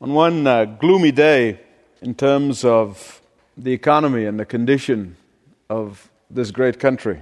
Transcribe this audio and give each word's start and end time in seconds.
On 0.00 0.14
one 0.14 0.46
uh, 0.46 0.64
gloomy 0.64 1.10
day, 1.10 1.58
in 2.02 2.14
terms 2.14 2.64
of 2.64 3.20
the 3.56 3.72
economy 3.72 4.26
and 4.26 4.38
the 4.38 4.44
condition 4.44 5.16
of 5.68 6.08
this 6.30 6.52
great 6.52 6.78
country, 6.78 7.20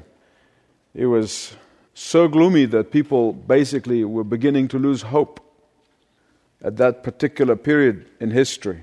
it 0.94 1.06
was 1.06 1.56
so 1.94 2.28
gloomy 2.28 2.66
that 2.66 2.90
people 2.90 3.32
basically 3.32 4.04
were 4.04 4.24
beginning 4.24 4.68
to 4.68 4.78
lose 4.78 5.00
hope 5.00 5.40
at 6.62 6.76
that 6.76 7.02
particular 7.02 7.56
period 7.56 8.10
in 8.20 8.30
history. 8.30 8.82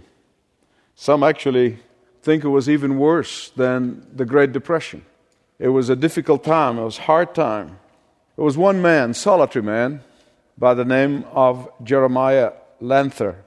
Some 0.95 1.21
actually 1.21 1.77
think 2.23 2.43
it 2.43 2.49
was 2.49 2.67
even 2.67 2.97
worse 2.97 3.49
than 3.49 4.07
the 4.11 4.25
Great 4.25 4.53
Depression. 4.53 5.05
It 5.59 5.69
was 5.69 5.89
a 5.89 5.95
difficult 5.95 6.43
time, 6.43 6.79
it 6.79 6.83
was 6.83 6.97
a 6.97 7.03
hard 7.03 7.35
time. 7.35 7.77
There 8.37 8.45
was 8.45 8.57
one 8.57 8.81
man, 8.81 9.13
solitary 9.13 9.63
man, 9.63 10.01
by 10.57 10.73
the 10.73 10.85
name 10.85 11.25
of 11.31 11.69
Jeremiah 11.83 12.53
Lanphier 12.81 13.42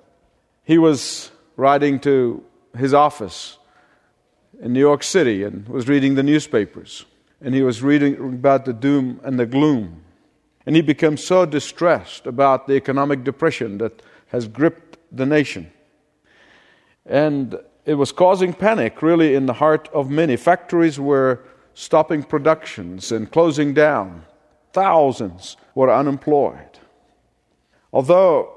he 0.67 0.79
was 0.79 1.31
riding 1.55 2.01
to 2.01 2.43
his 2.77 2.93
office 2.93 3.57
in 4.61 4.73
New 4.73 4.81
York 4.81 5.05
City 5.05 5.45
and 5.45 5.67
was 5.69 5.87
reading 5.89 6.17
the 6.17 6.25
newspapers. 6.25 7.07
And 7.41 7.55
he 7.55 7.63
was 7.63 7.83
reading 7.83 8.17
about 8.19 8.65
the 8.65 8.73
doom 8.73 9.21
and 9.23 9.39
the 9.39 9.47
gloom. 9.47 10.03
And 10.67 10.75
he 10.75 10.83
became 10.83 11.17
so 11.17 11.47
distressed 11.47 12.27
about 12.27 12.67
the 12.67 12.75
economic 12.75 13.23
depression 13.23 13.79
that 13.79 14.03
has 14.29 14.49
gripped 14.49 14.99
the 15.13 15.25
nation. 15.25 15.71
And 17.05 17.57
it 17.85 17.95
was 17.95 18.11
causing 18.11 18.53
panic, 18.53 19.03
really, 19.03 19.37
in 19.37 19.47
the 19.47 19.53
heart 19.53 19.89
of 19.95 20.11
many. 20.11 20.37
Factories 20.37 20.99
were 20.99 21.45
stopping 21.75 22.25
productions 22.25 23.13
and 23.13 23.31
closing 23.31 23.73
down. 23.73 24.25
Thousands 24.73 25.57
were 25.77 25.95
unemployed. 25.95 26.81
Although 27.93 28.56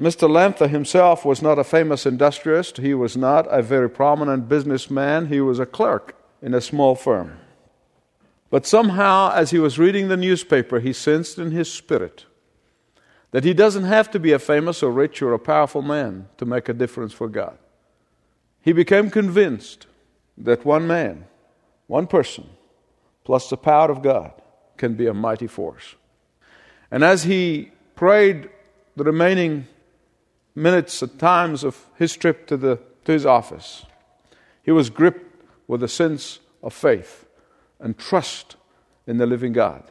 Mr. 0.00 0.30
Lanphier 0.30 0.68
himself 0.68 1.26
was 1.26 1.42
not 1.42 1.58
a 1.58 1.64
famous 1.64 2.06
industrialist. 2.06 2.78
He 2.78 2.94
was 2.94 3.18
not 3.18 3.46
a 3.50 3.60
very 3.60 3.90
prominent 3.90 4.48
businessman. 4.48 5.26
He 5.26 5.42
was 5.42 5.58
a 5.58 5.66
clerk 5.66 6.16
in 6.40 6.54
a 6.54 6.60
small 6.62 6.94
firm. 6.94 7.38
But 8.48 8.66
somehow, 8.66 9.30
as 9.32 9.50
he 9.50 9.58
was 9.58 9.78
reading 9.78 10.08
the 10.08 10.16
newspaper, 10.16 10.80
he 10.80 10.94
sensed 10.94 11.38
in 11.38 11.50
his 11.50 11.70
spirit 11.70 12.24
that 13.30 13.44
he 13.44 13.52
doesn't 13.52 13.84
have 13.84 14.10
to 14.10 14.18
be 14.18 14.32
a 14.32 14.38
famous 14.38 14.82
or 14.82 14.90
rich 14.90 15.20
or 15.20 15.34
a 15.34 15.38
powerful 15.38 15.82
man 15.82 16.28
to 16.38 16.46
make 16.46 16.68
a 16.68 16.74
difference 16.74 17.12
for 17.12 17.28
God. 17.28 17.58
He 18.62 18.72
became 18.72 19.10
convinced 19.10 19.86
that 20.38 20.64
one 20.64 20.86
man, 20.86 21.26
one 21.86 22.06
person, 22.06 22.48
plus 23.24 23.48
the 23.50 23.56
power 23.56 23.90
of 23.90 24.02
God 24.02 24.32
can 24.78 24.94
be 24.94 25.06
a 25.06 25.14
mighty 25.14 25.46
force. 25.46 25.94
And 26.90 27.04
as 27.04 27.24
he 27.24 27.70
prayed 27.94 28.48
the 28.96 29.04
remaining 29.04 29.66
minutes 30.54 31.02
and 31.02 31.18
times 31.18 31.64
of 31.64 31.86
his 31.96 32.16
trip 32.16 32.46
to, 32.48 32.56
the, 32.56 32.78
to 33.04 33.12
his 33.12 33.26
office, 33.26 33.86
he 34.62 34.70
was 34.70 34.90
gripped 34.90 35.44
with 35.66 35.82
a 35.82 35.88
sense 35.88 36.40
of 36.62 36.74
faith 36.74 37.26
and 37.78 37.96
trust 37.96 38.56
in 39.06 39.18
the 39.18 39.26
living 39.26 39.52
God. 39.52 39.84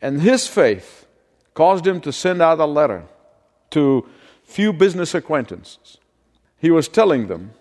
And 0.00 0.20
his 0.20 0.46
faith 0.46 1.06
caused 1.54 1.86
him 1.86 2.00
to 2.02 2.12
send 2.12 2.42
out 2.42 2.60
a 2.60 2.66
letter 2.66 3.04
to 3.70 4.06
few 4.44 4.72
business 4.72 5.14
acquaintances. 5.14 5.98
He 6.58 6.70
was 6.70 6.88
telling 6.88 7.26
them 7.26 7.52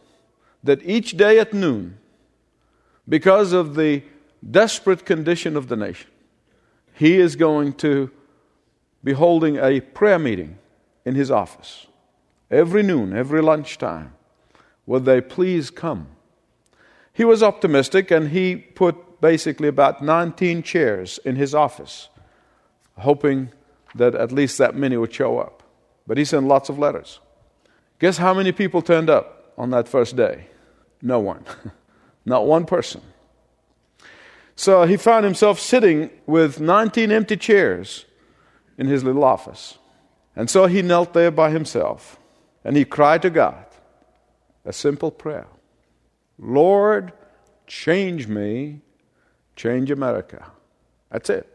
that 0.64 0.84
each 0.84 1.18
day 1.18 1.40
at 1.40 1.54
noon, 1.54 1.98
because 3.08 3.52
of 3.52 3.76
the 3.76 4.04
desperate 4.50 5.06
condition 5.06 5.58
of 5.58 5.68
the 5.68 5.76
nation, 5.76 6.10
he 6.94 7.20
is 7.20 7.36
going 7.36 7.74
to 7.74 8.12
be 9.04 9.14
holding 9.14 9.58
a 9.58 9.82
prayer 9.82 10.20
meeting 10.20 10.58
in 11.06 11.16
his 11.16 11.32
office. 11.32 11.88
Every 12.50 12.84
noon, 12.84 13.16
every 13.16 13.42
lunchtime, 13.42 14.14
would 14.86 15.06
they 15.06 15.22
please 15.22 15.70
come? 15.70 16.08
He 17.14 17.24
was 17.24 17.44
optimistic 17.44 18.12
and 18.12 18.30
he 18.30 18.56
put 18.56 19.22
basically 19.22 19.68
about 19.68 20.04
19 20.04 20.64
chairs 20.64 21.20
in 21.20 21.36
his 21.36 21.56
office, 21.56 22.10
hoping 22.98 23.52
that 23.96 24.16
at 24.16 24.32
least 24.32 24.58
that 24.58 24.76
many 24.76 24.98
would 24.98 25.14
show 25.14 25.40
up. 25.40 25.64
But 26.06 26.18
he 26.18 26.26
sent 26.26 26.48
lots 26.48 26.70
of 26.70 26.78
letters. 26.78 27.20
Guess 28.00 28.18
how 28.18 28.34
many 28.34 28.52
people 28.52 28.82
turned 28.82 29.10
up 29.10 29.54
on 29.58 29.70
that 29.70 29.88
first 29.88 30.16
day? 30.16 30.48
No 31.02 31.20
one. 31.20 31.46
Not 32.26 32.46
one 32.46 32.66
person. 32.66 33.02
So 34.56 34.84
he 34.86 34.98
found 34.98 35.26
himself 35.26 35.60
sitting 35.60 36.10
with 36.26 36.60
19 36.60 37.12
empty 37.12 37.38
chairs 37.38 38.06
in 38.78 38.88
his 38.88 39.04
little 39.04 39.24
office. 39.24 39.78
And 40.36 40.50
so 40.50 40.66
he 40.66 40.82
knelt 40.82 41.14
there 41.14 41.32
by 41.32 41.52
himself 41.52 42.18
and 42.64 42.76
he 42.76 42.86
cried 42.86 43.22
to 43.24 43.30
God 43.30 43.66
a 44.66 44.74
simple 44.74 45.12
prayer 45.12 45.48
Lord, 46.40 47.14
change 47.68 48.28
me, 48.28 48.82
change 49.56 49.92
America. 49.92 50.52
That's 51.12 51.30
it. 51.30 51.50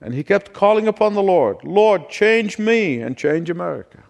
And 0.00 0.14
he 0.14 0.22
kept 0.22 0.52
calling 0.52 0.88
upon 0.88 1.14
the 1.14 1.22
Lord 1.22 1.62
Lord, 1.64 2.08
change 2.08 2.58
me 2.58 3.00
and 3.00 3.16
change 3.16 3.50
America. 3.50 4.02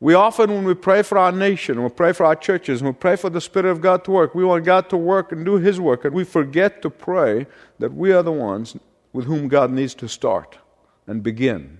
We 0.00 0.14
often, 0.14 0.50
when 0.50 0.64
we 0.64 0.74
pray 0.74 1.02
for 1.02 1.18
our 1.18 1.32
nation, 1.32 1.82
we 1.82 1.88
pray 1.88 2.12
for 2.12 2.24
our 2.24 2.36
churches, 2.36 2.80
and 2.80 2.90
we 2.90 2.94
pray 2.94 3.16
for 3.16 3.30
the 3.30 3.40
Spirit 3.40 3.70
of 3.70 3.80
God 3.80 4.04
to 4.04 4.12
work, 4.12 4.34
we 4.34 4.44
want 4.44 4.64
God 4.64 4.88
to 4.90 4.96
work 4.96 5.32
and 5.32 5.44
do 5.44 5.56
His 5.56 5.80
work, 5.80 6.04
and 6.04 6.14
we 6.14 6.24
forget 6.24 6.82
to 6.82 6.90
pray 6.90 7.46
that 7.78 7.94
we 7.94 8.12
are 8.12 8.22
the 8.22 8.30
ones 8.30 8.76
with 9.12 9.24
whom 9.24 9.48
God 9.48 9.72
needs 9.72 9.94
to 9.96 10.08
start 10.08 10.58
and 11.06 11.22
begin. 11.22 11.77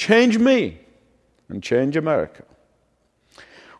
Change 0.00 0.38
me 0.38 0.78
and 1.50 1.62
change 1.62 1.94
America. 1.94 2.44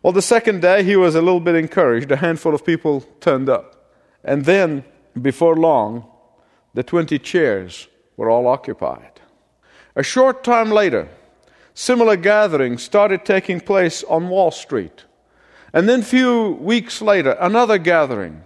Well, 0.03 0.13
the 0.13 0.21
second 0.21 0.61
day, 0.61 0.83
he 0.83 0.95
was 0.95 1.15
a 1.15 1.19
little 1.19 1.39
bit 1.39 1.55
encouraged. 1.55 2.11
A 2.11 2.15
handful 2.15 2.53
of 2.53 2.63
people 2.63 3.01
turned 3.19 3.49
up. 3.49 3.95
And 4.23 4.45
then, 4.45 4.83
before 5.19 5.55
long, 5.55 6.05
the 6.75 6.83
20 6.83 7.17
chairs 7.17 7.87
were 8.17 8.29
all 8.29 8.45
occupied. 8.45 9.19
A 9.95 10.03
short 10.03 10.43
time 10.43 10.69
later, 10.69 11.09
similar 11.73 12.17
gatherings 12.17 12.83
started 12.83 13.25
taking 13.25 13.59
place 13.59 14.03
on 14.03 14.29
Wall 14.29 14.51
Street. 14.51 15.05
And 15.73 15.89
then, 15.89 16.03
few 16.03 16.51
weeks 16.61 17.01
later, 17.01 17.31
another 17.39 17.79
gathering 17.79 18.43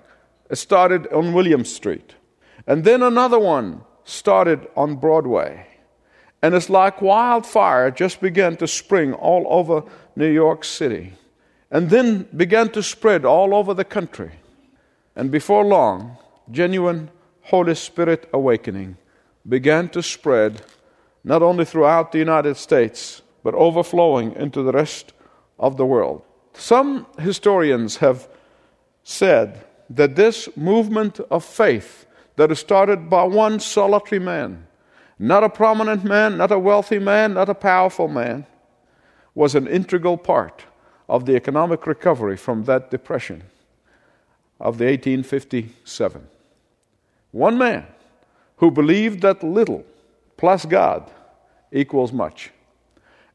started 0.54 1.08
on 1.12 1.34
William 1.34 1.66
Street. 1.66 2.16
And 2.66 2.86
then 2.86 3.04
another 3.04 3.38
one 3.38 3.82
started 4.06 4.66
on 4.78 4.96
Broadway. 4.96 5.75
And 6.46 6.54
it's 6.54 6.70
like 6.70 7.02
wildfire 7.02 7.90
just 7.90 8.22
began 8.22 8.56
to 8.58 8.68
spring 8.68 9.14
all 9.14 9.48
over 9.50 9.84
New 10.16 10.30
York 10.30 10.64
City 10.64 11.14
and 11.72 11.90
then 11.90 12.28
began 12.38 12.70
to 12.74 12.84
spread 12.84 13.26
all 13.26 13.56
over 13.56 13.74
the 13.74 13.84
country. 13.84 14.30
And 15.16 15.32
before 15.32 15.66
long, 15.66 16.18
genuine 16.52 17.10
Holy 17.42 17.74
Spirit 17.74 18.30
awakening 18.32 18.98
began 19.50 19.90
to 19.90 20.04
spread 20.04 20.62
not 21.24 21.42
only 21.42 21.66
throughout 21.66 22.12
the 22.12 22.20
United 22.20 22.58
States, 22.58 23.24
but 23.42 23.56
overflowing 23.56 24.36
into 24.36 24.62
the 24.62 24.72
rest 24.72 25.14
of 25.58 25.78
the 25.78 25.86
world. 25.88 26.22
Some 26.54 27.08
historians 27.18 27.98
have 27.98 28.28
said 29.04 29.66
that 29.90 30.16
this 30.16 30.48
movement 30.56 31.20
of 31.32 31.44
faith 31.44 32.06
that 32.36 32.52
is 32.52 32.60
started 32.60 33.10
by 33.10 33.24
one 33.24 33.60
solitary 33.60 34.20
man 34.20 34.68
not 35.18 35.44
a 35.44 35.50
prominent 35.50 36.04
man, 36.04 36.38
not 36.38 36.52
a 36.52 36.60
wealthy 36.60 37.00
man, 37.00 37.34
not 37.34 37.50
a 37.50 37.56
powerful 37.56 38.08
man, 38.08 38.46
was 39.34 39.56
an 39.56 39.68
integral 39.68 40.18
part 40.18 40.66
of 41.08 41.26
the 41.26 41.36
economic 41.36 41.86
recovery 41.88 42.38
from 42.38 42.64
that 42.66 42.92
depression 42.92 43.44
of 44.60 44.78
the 44.78 44.86
1857. 44.86 46.28
One 47.32 47.58
man 47.58 47.86
who 48.58 48.72
believed 48.72 49.22
that 49.22 49.44
little 49.44 49.86
plus 50.38 50.66
God 50.66 51.12
equals 51.72 52.12
much. 52.12 52.52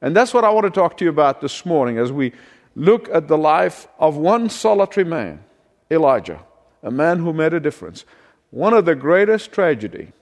And 0.00 0.16
that's 0.16 0.32
what 0.32 0.44
I 0.44 0.50
want 0.50 0.64
to 0.64 0.70
talk 0.70 0.96
to 0.98 1.04
you 1.04 1.10
about 1.10 1.40
this 1.40 1.66
morning 1.66 1.98
as 1.98 2.10
we 2.10 2.32
look 2.74 3.08
at 3.10 3.28
the 3.28 3.36
life 3.36 3.86
of 3.98 4.16
one 4.16 4.48
solitary 4.48 5.04
man, 5.04 5.44
Elijah, 5.90 6.40
a 6.82 6.90
man 6.90 7.18
who 7.18 7.32
made 7.32 7.52
a 7.52 7.60
difference. 7.60 8.04
One 8.50 8.72
of 8.72 8.86
the 8.86 8.94
greatest 8.94 9.52
tragedy 9.52 10.12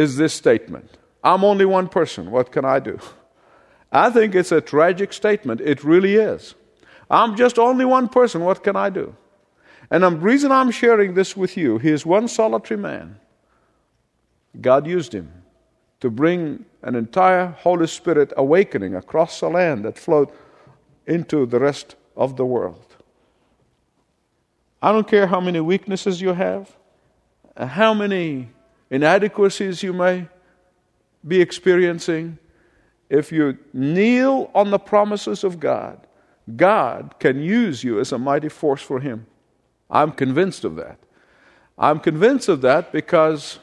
is 0.00 0.16
this 0.16 0.32
statement 0.32 0.96
I'm 1.22 1.44
only 1.44 1.66
one 1.66 1.88
person. 1.88 2.30
What 2.30 2.50
can 2.50 2.64
I 2.64 2.78
do? 2.80 2.98
I 3.92 4.08
think 4.10 4.34
it's 4.34 4.52
a 4.52 4.60
tragic 4.60 5.12
statement. 5.12 5.60
It 5.60 5.84
really 5.84 6.14
is. 6.14 6.54
I'm 7.10 7.36
just 7.36 7.58
only 7.58 7.84
one 7.84 8.08
person. 8.08 8.42
What 8.42 8.64
can 8.64 8.76
I 8.76 8.88
do? 8.88 9.14
And 9.90 10.02
the 10.02 10.10
reason 10.10 10.52
I'm 10.52 10.70
sharing 10.70 11.14
this 11.14 11.36
with 11.36 11.56
you, 11.56 11.78
he 11.78 11.90
is 11.90 12.06
one 12.06 12.28
solitary 12.28 12.80
man. 12.80 13.18
God 14.60 14.86
used 14.86 15.12
him 15.12 15.30
to 16.00 16.08
bring 16.08 16.64
an 16.82 16.94
entire 16.94 17.48
Holy 17.48 17.86
Spirit 17.86 18.32
awakening 18.36 18.94
across 18.94 19.40
the 19.40 19.50
land 19.50 19.84
that 19.84 19.98
flowed 19.98 20.30
into 21.06 21.44
the 21.44 21.58
rest 21.58 21.96
of 22.16 22.36
the 22.36 22.46
world. 22.46 22.96
I 24.80 24.92
don't 24.92 25.08
care 25.08 25.26
how 25.26 25.40
many 25.40 25.60
weaknesses 25.60 26.22
you 26.22 26.32
have, 26.32 26.74
how 27.56 27.92
many 27.92 28.48
inadequacies 28.90 29.82
you 29.82 29.92
may 29.92 30.28
be 31.26 31.40
experiencing. 31.40 32.38
if 33.08 33.32
you 33.32 33.58
kneel 33.72 34.50
on 34.54 34.70
the 34.70 34.78
promises 34.78 35.42
of 35.42 35.58
God, 35.58 36.06
God 36.56 37.16
can 37.18 37.42
use 37.42 37.82
you 37.82 37.98
as 37.98 38.12
a 38.12 38.18
mighty 38.18 38.48
force 38.48 38.82
for 38.82 39.00
Him. 39.00 39.26
I'm 39.90 40.12
convinced 40.12 40.64
of 40.64 40.76
that. 40.76 40.98
I'm 41.76 41.98
convinced 41.98 42.48
of 42.48 42.60
that 42.60 42.92
because 42.92 43.58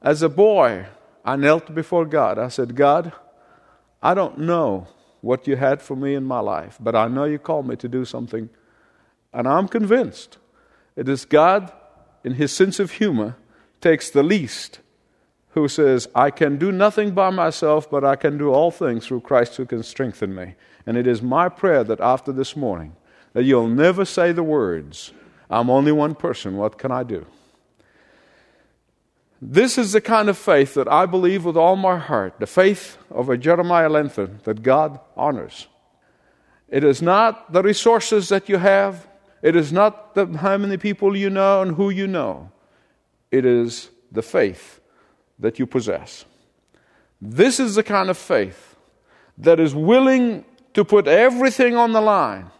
as 0.00 0.22
a 0.22 0.28
boy, 0.28 0.86
I 1.24 1.36
knelt 1.36 1.74
before 1.74 2.04
God. 2.04 2.38
I 2.38 2.48
said, 2.48 2.76
God, 2.76 3.12
I 4.02 4.14
don't 4.14 4.38
know 4.38 4.86
what 5.22 5.46
you 5.46 5.56
had 5.56 5.80
for 5.80 5.96
me 5.96 6.14
in 6.14 6.24
my 6.24 6.40
life, 6.40 6.76
but 6.78 6.94
I 6.94 7.08
know 7.08 7.24
you 7.24 7.38
called 7.38 7.66
me 7.66 7.76
to 7.76 7.88
do 7.88 8.04
something. 8.04 8.50
And 9.32 9.48
I'm 9.48 9.66
convinced 9.66 10.38
it 10.94 11.08
is 11.08 11.24
God, 11.24 11.72
in 12.22 12.34
his 12.34 12.52
sense 12.52 12.78
of 12.78 12.92
humor, 12.92 13.36
takes 13.84 14.08
the 14.08 14.22
least 14.22 14.80
who 15.50 15.68
says, 15.68 16.08
I 16.14 16.30
can 16.30 16.56
do 16.56 16.72
nothing 16.72 17.10
by 17.10 17.28
myself, 17.28 17.90
but 17.90 18.02
I 18.02 18.16
can 18.16 18.38
do 18.38 18.48
all 18.48 18.70
things 18.70 19.06
through 19.06 19.20
Christ 19.20 19.56
who 19.56 19.66
can 19.66 19.82
strengthen 19.82 20.34
me. 20.34 20.54
And 20.86 20.96
it 20.96 21.06
is 21.06 21.20
my 21.20 21.50
prayer 21.50 21.84
that 21.84 22.00
after 22.00 22.32
this 22.32 22.56
morning, 22.56 22.96
that 23.34 23.44
you'll 23.44 23.68
never 23.68 24.06
say 24.06 24.32
the 24.32 24.42
words, 24.42 25.12
I'm 25.50 25.68
only 25.68 25.92
one 25.92 26.14
person, 26.14 26.56
what 26.56 26.78
can 26.78 26.90
I 26.90 27.02
do? 27.02 27.26
This 29.42 29.76
is 29.76 29.92
the 29.92 30.00
kind 30.00 30.30
of 30.30 30.38
faith 30.38 30.72
that 30.74 30.88
I 30.88 31.04
believe 31.04 31.44
with 31.44 31.56
all 31.56 31.76
my 31.76 31.98
heart, 31.98 32.40
the 32.40 32.46
faith 32.46 32.96
of 33.10 33.28
a 33.28 33.36
Jeremiah 33.36 33.90
Lanphier 33.90 34.30
that 34.44 34.62
God 34.62 34.98
honors. 35.14 35.68
It 36.70 36.84
is 36.84 37.02
not 37.02 37.52
the 37.52 37.62
resources 37.62 38.30
that 38.30 38.48
you 38.48 38.56
have, 38.56 39.06
it 39.42 39.54
is 39.54 39.74
not 39.74 40.14
the, 40.14 40.26
how 40.38 40.56
many 40.56 40.78
people 40.78 41.14
you 41.14 41.28
know 41.28 41.60
and 41.60 41.76
who 41.76 41.90
you 41.90 42.06
know. 42.06 42.50
It 43.34 43.44
is 43.44 43.90
the 44.12 44.22
faith 44.22 44.78
that 45.40 45.58
you 45.58 45.66
possess. 45.66 46.24
This 47.20 47.58
is 47.58 47.74
the 47.74 47.82
kind 47.82 48.08
of 48.08 48.16
faith 48.16 48.76
that 49.36 49.58
is 49.58 49.74
willing 49.74 50.44
to 50.72 50.84
put 50.84 51.08
everything 51.08 51.74
on 51.74 51.90
the 51.90 52.00
line 52.00 52.52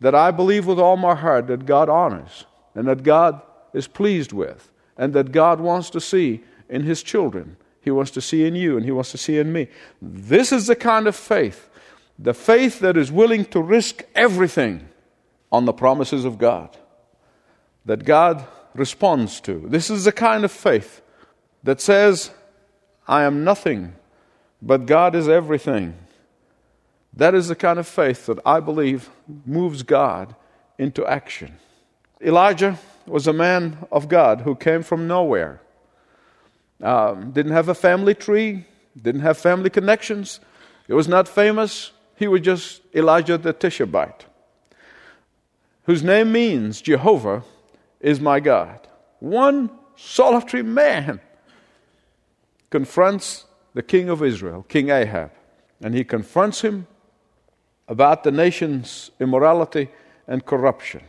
that 0.00 0.14
I 0.14 0.30
believe 0.30 0.64
with 0.64 0.78
all 0.78 0.96
my 0.96 1.14
heart 1.14 1.48
that 1.48 1.66
God 1.66 1.90
honors 1.90 2.46
and 2.74 2.88
that 2.88 3.02
God 3.02 3.42
is 3.74 3.86
pleased 3.86 4.32
with 4.32 4.70
and 4.96 5.12
that 5.12 5.30
God 5.30 5.60
wants 5.60 5.90
to 5.90 6.00
see 6.00 6.42
in 6.70 6.84
His 6.84 7.02
children. 7.02 7.58
He 7.82 7.90
wants 7.90 8.12
to 8.12 8.22
see 8.22 8.46
in 8.46 8.56
you 8.56 8.78
and 8.78 8.86
He 8.86 8.92
wants 8.92 9.10
to 9.10 9.18
see 9.18 9.36
in 9.36 9.52
me. 9.52 9.68
This 10.00 10.52
is 10.52 10.68
the 10.68 10.76
kind 10.76 11.06
of 11.06 11.14
faith, 11.14 11.68
the 12.18 12.32
faith 12.32 12.78
that 12.78 12.96
is 12.96 13.12
willing 13.12 13.44
to 13.46 13.60
risk 13.60 14.04
everything 14.14 14.88
on 15.52 15.66
the 15.66 15.74
promises 15.74 16.24
of 16.24 16.38
God, 16.38 16.78
that 17.84 18.06
God 18.06 18.46
responds 18.74 19.40
to. 19.42 19.64
This 19.66 19.90
is 19.90 20.04
the 20.04 20.12
kind 20.12 20.44
of 20.44 20.52
faith 20.52 21.00
that 21.62 21.80
says, 21.80 22.30
I 23.06 23.22
am 23.22 23.44
nothing, 23.44 23.94
but 24.60 24.86
God 24.86 25.14
is 25.14 25.28
everything. 25.28 25.94
That 27.16 27.34
is 27.34 27.48
the 27.48 27.54
kind 27.54 27.78
of 27.78 27.86
faith 27.86 28.26
that 28.26 28.38
I 28.44 28.60
believe 28.60 29.08
moves 29.46 29.82
God 29.82 30.34
into 30.78 31.06
action. 31.06 31.58
Elijah 32.20 32.78
was 33.06 33.26
a 33.26 33.32
man 33.32 33.86
of 33.92 34.08
God 34.08 34.40
who 34.40 34.54
came 34.54 34.82
from 34.82 35.06
nowhere. 35.06 35.60
Um, 36.82 37.30
didn't 37.30 37.52
have 37.52 37.68
a 37.68 37.74
family 37.74 38.14
tree, 38.14 38.64
didn't 39.00 39.20
have 39.20 39.38
family 39.38 39.70
connections. 39.70 40.40
He 40.86 40.92
was 40.92 41.06
not 41.06 41.28
famous. 41.28 41.92
He 42.16 42.26
was 42.26 42.40
just 42.40 42.82
Elijah 42.94 43.38
the 43.38 43.52
Tishbite, 43.52 44.26
whose 45.84 46.02
name 46.02 46.32
means 46.32 46.80
Jehovah 46.80 47.42
is 48.04 48.20
my 48.20 48.38
God. 48.38 48.86
One 49.18 49.70
solitary 49.96 50.62
man 50.62 51.20
confronts 52.68 53.46
the 53.72 53.82
king 53.82 54.10
of 54.10 54.22
Israel, 54.22 54.64
King 54.68 54.90
Ahab, 54.90 55.30
and 55.82 55.94
he 55.94 56.04
confronts 56.04 56.60
him 56.60 56.86
about 57.88 58.22
the 58.22 58.30
nation's 58.30 59.10
immorality 59.18 59.88
and 60.28 60.44
corruption. 60.44 61.00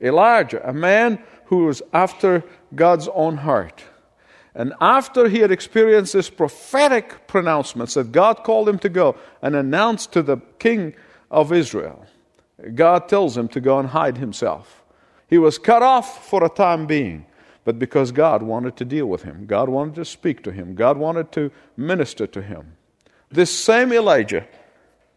Elijah, 0.00 0.66
a 0.68 0.72
man 0.72 1.18
who 1.46 1.64
was 1.64 1.80
after 1.92 2.44
God's 2.74 3.08
own 3.08 3.38
heart. 3.38 3.82
And 4.54 4.74
after 4.80 5.28
he 5.28 5.38
had 5.38 5.50
experienced 5.50 6.12
this 6.12 6.28
prophetic 6.28 7.26
pronouncements 7.26 7.94
that 7.94 8.12
God 8.12 8.44
called 8.44 8.68
him 8.68 8.78
to 8.80 8.88
go 8.88 9.16
and 9.40 9.56
announce 9.56 10.06
to 10.08 10.22
the 10.22 10.36
king 10.58 10.94
of 11.30 11.52
Israel, 11.52 12.06
God 12.74 13.08
tells 13.08 13.36
him 13.36 13.48
to 13.48 13.60
go 13.60 13.78
and 13.78 13.88
hide 13.88 14.18
himself. 14.18 14.83
He 15.28 15.38
was 15.38 15.58
cut 15.58 15.82
off 15.82 16.28
for 16.28 16.44
a 16.44 16.48
time 16.48 16.86
being. 16.86 17.26
But 17.64 17.78
because 17.78 18.12
God 18.12 18.42
wanted 18.42 18.76
to 18.76 18.84
deal 18.84 19.06
with 19.06 19.22
him, 19.22 19.46
God 19.46 19.68
wanted 19.68 19.94
to 19.96 20.04
speak 20.04 20.42
to 20.44 20.52
him, 20.52 20.74
God 20.74 20.98
wanted 20.98 21.32
to 21.32 21.50
minister 21.76 22.26
to 22.26 22.42
him. 22.42 22.76
This 23.30 23.50
same 23.50 23.92
Elijah 23.92 24.46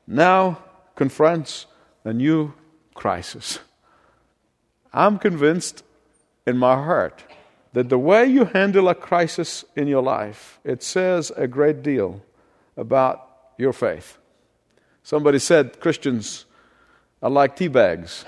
now 0.08 0.64
confronts 0.96 1.66
a 2.06 2.14
new 2.14 2.54
crisis. 2.96 3.60
I'm 4.94 5.20
convinced 5.20 5.84
in 6.46 6.58
my 6.58 6.76
heart 6.76 7.24
that 7.74 7.90
the 7.90 8.00
way 8.00 8.26
you 8.26 8.46
handle 8.46 8.88
a 8.88 8.96
crisis 8.96 9.66
in 9.76 9.88
your 9.88 10.02
life, 10.02 10.60
it 10.64 10.82
says 10.82 11.32
a 11.36 11.48
great 11.48 11.84
deal 11.84 12.22
about 12.78 13.28
your 13.58 13.74
faith. 13.74 14.18
Somebody 15.04 15.40
said 15.40 15.80
Christians 15.80 16.46
are 17.22 17.30
like 17.30 17.56
tea 17.56 17.68
bags. 17.68 18.26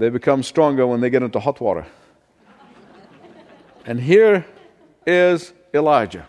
They 0.00 0.08
become 0.08 0.42
stronger 0.42 0.86
when 0.86 1.02
they 1.02 1.10
get 1.10 1.22
into 1.22 1.38
hot 1.38 1.60
water. 1.60 1.86
And 3.84 4.00
here 4.00 4.46
is 5.06 5.52
Elijah 5.74 6.26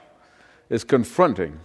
is 0.70 0.84
confronting 0.84 1.58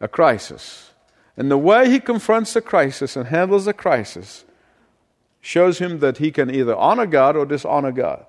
a 0.00 0.08
crisis. 0.08 0.92
And 1.36 1.50
the 1.50 1.58
way 1.58 1.90
he 1.90 2.00
confronts 2.00 2.54
the 2.54 2.62
crisis 2.62 3.14
and 3.14 3.26
handles 3.26 3.66
the 3.66 3.74
crisis 3.74 4.46
shows 5.42 5.78
him 5.78 5.98
that 5.98 6.16
he 6.16 6.30
can 6.30 6.54
either 6.54 6.74
honor 6.74 7.06
God 7.06 7.36
or 7.36 7.44
dishonor 7.44 7.92
God. 7.92 8.24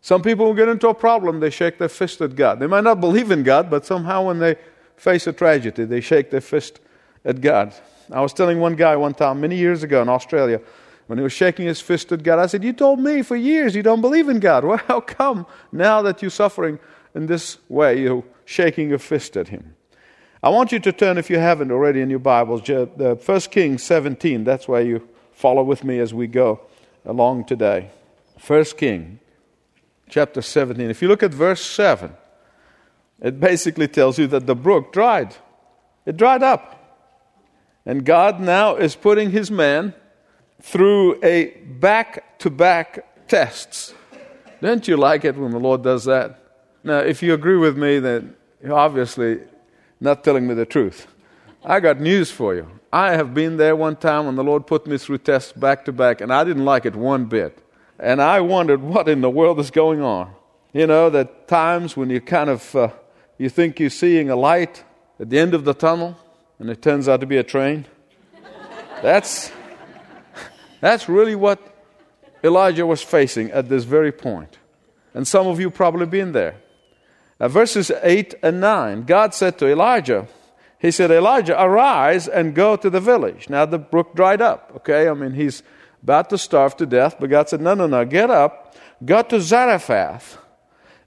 Some 0.00 0.22
people 0.22 0.46
will 0.46 0.54
get 0.54 0.68
into 0.68 0.88
a 0.88 0.94
problem, 0.94 1.40
they 1.40 1.50
shake 1.50 1.78
their 1.78 1.88
fist 1.88 2.20
at 2.20 2.36
God. 2.36 2.60
They 2.60 2.68
might 2.68 2.84
not 2.84 3.00
believe 3.00 3.32
in 3.32 3.42
God, 3.42 3.68
but 3.68 3.84
somehow 3.84 4.26
when 4.26 4.38
they 4.38 4.54
face 4.96 5.26
a 5.26 5.32
tragedy, 5.32 5.84
they 5.84 6.00
shake 6.00 6.30
their 6.30 6.40
fist 6.40 6.78
at 7.24 7.40
God. 7.40 7.74
I 8.12 8.20
was 8.20 8.32
telling 8.32 8.60
one 8.60 8.76
guy 8.76 8.94
one 8.94 9.14
time, 9.14 9.40
many 9.40 9.56
years 9.56 9.82
ago 9.82 10.02
in 10.02 10.08
Australia, 10.08 10.60
when 11.06 11.18
he 11.18 11.22
was 11.22 11.32
shaking 11.32 11.66
his 11.66 11.80
fist 11.80 12.10
at 12.12 12.22
God, 12.22 12.38
I 12.38 12.46
said, 12.46 12.64
You 12.64 12.72
told 12.72 12.98
me 12.98 13.22
for 13.22 13.36
years 13.36 13.74
you 13.74 13.82
don't 13.82 14.00
believe 14.00 14.28
in 14.28 14.40
God. 14.40 14.64
Well, 14.66 14.80
how 14.88 15.00
come 15.00 15.46
now 15.70 16.02
that 16.02 16.22
you're 16.22 16.30
suffering 16.30 16.78
in 17.14 17.26
this 17.26 17.58
way, 17.68 18.00
you're 18.00 18.24
shaking 18.44 18.88
your 18.88 18.98
fist 18.98 19.36
at 19.36 19.48
him? 19.48 19.76
I 20.42 20.50
want 20.50 20.72
you 20.72 20.78
to 20.80 20.92
turn, 20.92 21.18
if 21.18 21.30
you 21.30 21.38
haven't 21.38 21.70
already 21.70 22.00
in 22.00 22.10
your 22.10 22.18
Bibles, 22.18 22.62
the 22.62 23.18
1 23.24 23.40
Kings 23.42 23.82
17. 23.82 24.44
That's 24.44 24.68
where 24.68 24.82
you 24.82 25.08
follow 25.32 25.62
with 25.62 25.82
me 25.84 25.98
as 25.98 26.12
we 26.12 26.26
go 26.26 26.60
along 27.04 27.46
today. 27.46 27.90
1 28.46 28.64
King, 28.76 29.18
chapter 30.08 30.42
17. 30.42 30.90
If 30.90 31.02
you 31.02 31.08
look 31.08 31.22
at 31.22 31.32
verse 31.32 31.64
7, 31.64 32.12
it 33.20 33.40
basically 33.40 33.88
tells 33.88 34.18
you 34.18 34.26
that 34.28 34.46
the 34.46 34.54
brook 34.54 34.92
dried. 34.92 35.34
It 36.04 36.16
dried 36.16 36.42
up. 36.42 36.74
And 37.84 38.04
God 38.04 38.40
now 38.40 38.76
is 38.76 38.94
putting 38.94 39.30
his 39.30 39.50
man 39.50 39.94
through 40.60 41.22
a 41.22 41.46
back 41.80 42.38
to 42.40 42.50
back 42.50 43.28
tests. 43.28 43.94
Don't 44.60 44.86
you 44.88 44.96
like 44.96 45.24
it 45.24 45.36
when 45.36 45.52
the 45.52 45.58
Lord 45.58 45.82
does 45.82 46.04
that? 46.04 46.40
Now, 46.82 46.98
if 46.98 47.22
you 47.22 47.34
agree 47.34 47.56
with 47.56 47.76
me, 47.76 47.98
then 47.98 48.34
you're 48.62 48.74
obviously 48.74 49.40
not 50.00 50.24
telling 50.24 50.46
me 50.46 50.54
the 50.54 50.66
truth. 50.66 51.06
I 51.64 51.80
got 51.80 52.00
news 52.00 52.30
for 52.30 52.54
you. 52.54 52.70
I 52.92 53.12
have 53.12 53.34
been 53.34 53.56
there 53.56 53.76
one 53.76 53.96
time 53.96 54.26
when 54.26 54.36
the 54.36 54.44
Lord 54.44 54.66
put 54.66 54.86
me 54.86 54.96
through 54.98 55.18
tests 55.18 55.52
back 55.52 55.84
to 55.86 55.92
back, 55.92 56.20
and 56.20 56.32
I 56.32 56.44
didn't 56.44 56.64
like 56.64 56.86
it 56.86 56.94
one 56.94 57.26
bit. 57.26 57.58
And 57.98 58.22
I 58.22 58.40
wondered 58.40 58.82
what 58.82 59.08
in 59.08 59.20
the 59.20 59.30
world 59.30 59.58
is 59.58 59.70
going 59.70 60.00
on. 60.00 60.32
You 60.72 60.86
know, 60.86 61.10
that 61.10 61.48
times 61.48 61.96
when 61.96 62.10
you 62.10 62.20
kind 62.20 62.50
of 62.50 62.76
uh, 62.76 62.88
you 63.38 63.48
think 63.48 63.80
you're 63.80 63.90
seeing 63.90 64.30
a 64.30 64.36
light 64.36 64.84
at 65.18 65.30
the 65.30 65.38
end 65.38 65.54
of 65.54 65.64
the 65.64 65.74
tunnel, 65.74 66.16
and 66.58 66.70
it 66.70 66.82
turns 66.82 67.08
out 67.08 67.20
to 67.20 67.26
be 67.26 67.36
a 67.36 67.42
train. 67.42 67.86
That's 69.02 69.50
that's 70.80 71.08
really 71.08 71.34
what 71.34 71.60
Elijah 72.44 72.86
was 72.86 73.02
facing 73.02 73.50
at 73.50 73.68
this 73.68 73.84
very 73.84 74.12
point. 74.12 74.58
And 75.14 75.26
some 75.26 75.46
of 75.46 75.58
you 75.58 75.70
probably 75.70 76.06
been 76.06 76.32
there. 76.32 76.56
Now, 77.40 77.48
verses 77.48 77.90
8 78.02 78.34
and 78.42 78.60
9, 78.60 79.02
God 79.02 79.34
said 79.34 79.58
to 79.58 79.68
Elijah, 79.68 80.26
He 80.78 80.90
said, 80.90 81.10
Elijah, 81.10 81.60
arise 81.60 82.28
and 82.28 82.54
go 82.54 82.76
to 82.76 82.88
the 82.88 83.00
village. 83.00 83.48
Now 83.48 83.66
the 83.66 83.78
brook 83.78 84.14
dried 84.14 84.40
up, 84.40 84.72
okay? 84.76 85.08
I 85.08 85.14
mean, 85.14 85.32
he's 85.32 85.62
about 86.02 86.30
to 86.30 86.38
starve 86.38 86.76
to 86.76 86.86
death, 86.86 87.16
but 87.18 87.30
God 87.30 87.48
said, 87.48 87.60
No, 87.60 87.74
no, 87.74 87.86
no, 87.86 88.04
get 88.04 88.30
up, 88.30 88.74
go 89.04 89.22
to 89.22 89.40
Zarephath, 89.40 90.38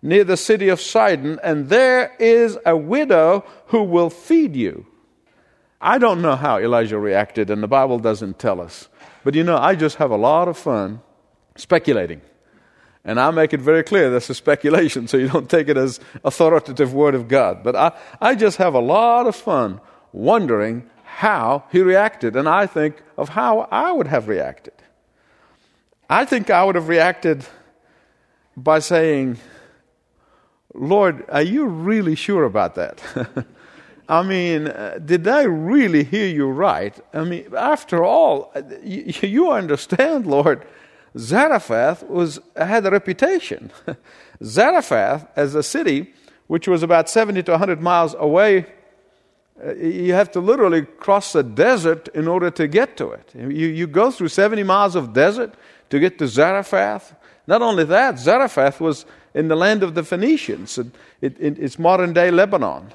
near 0.02 0.24
the 0.24 0.38
city 0.38 0.70
of 0.70 0.82
Sidon, 0.82 1.40
and 1.44 1.70
there 1.70 2.16
is 2.20 2.58
a 2.66 2.76
widow 2.76 3.44
who 3.68 3.84
will 3.84 4.10
feed 4.10 4.56
you. 4.56 4.86
I 5.82 5.98
don't 5.98 6.22
know 6.22 6.36
how 6.36 6.60
Elijah 6.60 7.00
reacted, 7.00 7.50
and 7.50 7.64
the 7.64 7.68
Bible 7.68 8.00
doesn't 8.00 8.38
tell 8.38 8.60
us. 8.60 8.88
But 9.24 9.36
you 9.36 9.44
know, 9.44 9.58
I 9.58 9.76
just 9.76 9.98
have 9.98 10.12
a 10.12 10.18
lot 10.18 10.48
of 10.48 10.58
fun 10.58 11.02
speculating. 11.56 12.22
And 13.04 13.20
I 13.20 13.32
make 13.32 13.54
it 13.54 13.62
very 13.62 13.84
clear 13.84 14.10
that's 14.10 14.30
a 14.30 14.36
speculation, 14.36 15.08
so 15.08 15.18
you 15.18 15.30
don't 15.30 15.50
take 15.50 15.68
it 15.68 15.78
as 15.78 16.00
authoritative 16.24 16.94
word 16.94 17.16
of 17.16 17.28
God. 17.28 17.64
But 17.64 17.76
I, 17.76 17.92
I 18.20 18.36
just 18.36 18.58
have 18.58 18.74
a 18.74 18.80
lot 18.80 19.26
of 19.26 19.36
fun 19.36 19.82
wondering 20.12 20.90
how 21.04 21.64
he 21.72 21.82
reacted. 21.82 22.36
And 22.36 22.48
I 22.48 22.66
think 22.66 23.02
of 23.18 23.30
how 23.30 23.68
I 23.72 23.92
would 23.92 24.08
have 24.08 24.28
reacted. 24.28 24.74
I 26.10 26.26
think 26.26 26.50
I 26.50 26.64
would 26.64 26.76
have 26.76 26.88
reacted 26.88 27.46
by 28.58 28.80
saying, 28.80 29.38
Lord, 30.74 31.26
are 31.30 31.42
you 31.42 31.66
really 31.66 32.16
sure 32.16 32.44
about 32.44 32.76
that? 32.76 33.02
I 34.10 34.24
mean, 34.24 34.68
uh, 34.68 35.00
did 35.06 35.28
I 35.28 35.44
really 35.44 36.04
hear 36.04 36.26
you 36.26 36.48
right? 36.48 37.00
I 37.14 37.24
mean, 37.24 37.46
after 37.56 38.04
all, 38.04 38.52
you, 38.84 39.14
you 39.22 39.52
understand, 39.52 40.26
Lord, 40.26 40.66
Zarephath 41.16 42.04
was, 42.04 42.40
had 42.56 42.86
a 42.88 42.92
reputation. 42.92 43.72
Zarephath, 44.44 45.28
as 45.36 45.54
a 45.54 45.64
city 45.64 46.14
which 46.48 46.68
was 46.68 46.82
about 46.82 47.08
70 47.08 47.44
to 47.44 47.52
100 47.52 47.80
miles 47.80 48.16
away, 48.18 48.66
uh, 49.64 49.76
you 49.76 50.14
have 50.14 50.32
to 50.32 50.40
literally 50.40 50.82
cross 50.82 51.34
the 51.34 51.44
desert 51.44 52.08
in 52.16 52.28
order 52.28 52.50
to 52.50 52.68
get 52.68 52.98
to 52.98 53.12
it. 53.12 53.32
You, 53.36 53.68
you 53.68 53.86
go 53.86 54.10
through 54.10 54.30
70 54.30 54.64
miles 54.64 54.96
of 54.96 55.14
desert 55.14 55.54
to 55.92 56.00
get 56.00 56.18
to 56.18 56.28
Zarephath. 56.28 57.14
Not 57.46 57.62
only 57.62 57.84
that, 57.84 58.18
Zarephath 58.18 58.82
was 58.82 59.06
in 59.36 59.48
the 59.48 59.56
land 59.56 59.84
of 59.84 59.94
the 59.94 60.04
Phoenicians, 60.04 60.80
it, 60.80 60.88
it, 61.22 61.60
it's 61.60 61.78
modern 61.78 62.14
day 62.14 62.32
Lebanon. 62.32 62.92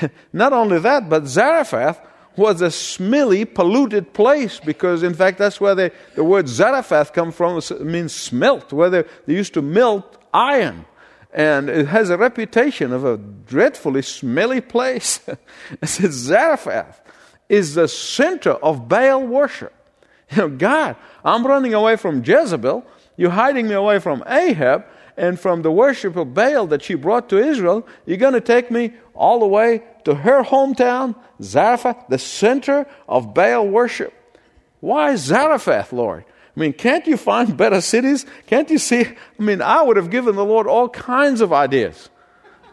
Not 0.32 0.52
only 0.52 0.78
that, 0.80 1.08
but 1.08 1.26
Zarephath 1.26 2.00
was 2.36 2.60
a 2.60 2.70
smelly, 2.70 3.44
polluted 3.44 4.12
place 4.12 4.60
because, 4.60 5.02
in 5.02 5.14
fact, 5.14 5.38
that's 5.38 5.60
where 5.60 5.74
they, 5.74 5.90
the 6.14 6.24
word 6.24 6.48
Zarephath 6.48 7.12
comes 7.12 7.34
from. 7.34 7.60
Means 7.80 8.14
smelt, 8.14 8.72
where 8.72 8.90
they, 8.90 9.04
they 9.26 9.34
used 9.34 9.54
to 9.54 9.62
melt 9.62 10.18
iron. 10.34 10.84
And 11.32 11.68
it 11.68 11.86
has 11.88 12.10
a 12.10 12.16
reputation 12.16 12.92
of 12.92 13.04
a 13.04 13.16
dreadfully 13.16 14.02
smelly 14.02 14.60
place. 14.60 15.20
it 15.28 15.86
says 15.86 16.12
Zarephath 16.12 17.00
is 17.48 17.74
the 17.74 17.88
center 17.88 18.52
of 18.52 18.88
Baal 18.88 19.26
worship. 19.26 19.72
You 20.32 20.38
know, 20.38 20.48
God, 20.48 20.96
I'm 21.24 21.46
running 21.46 21.74
away 21.74 21.96
from 21.96 22.22
Jezebel. 22.24 22.84
You're 23.16 23.30
hiding 23.30 23.68
me 23.68 23.74
away 23.74 23.98
from 23.98 24.24
Ahab 24.26 24.84
and 25.16 25.40
from 25.40 25.62
the 25.62 25.72
worship 25.72 26.16
of 26.16 26.34
Baal 26.34 26.66
that 26.66 26.82
she 26.82 26.94
brought 26.94 27.28
to 27.30 27.38
Israel. 27.38 27.86
You're 28.04 28.18
going 28.18 28.34
to 28.34 28.40
take 28.40 28.70
me 28.70 28.92
all 29.14 29.40
the 29.40 29.46
way 29.46 29.82
to 30.04 30.14
her 30.14 30.42
hometown, 30.42 31.14
Zarephath, 31.42 32.08
the 32.08 32.18
center 32.18 32.86
of 33.08 33.34
Baal 33.34 33.66
worship. 33.66 34.12
Why 34.80 35.16
Zarephath, 35.16 35.92
Lord? 35.92 36.24
I 36.56 36.60
mean, 36.60 36.72
can't 36.72 37.06
you 37.06 37.16
find 37.16 37.56
better 37.56 37.80
cities? 37.80 38.24
Can't 38.46 38.70
you 38.70 38.78
see? 38.78 39.04
I 39.04 39.42
mean, 39.42 39.60
I 39.60 39.82
would 39.82 39.96
have 39.96 40.10
given 40.10 40.36
the 40.36 40.44
Lord 40.44 40.66
all 40.66 40.88
kinds 40.88 41.40
of 41.40 41.52
ideas. 41.52 42.08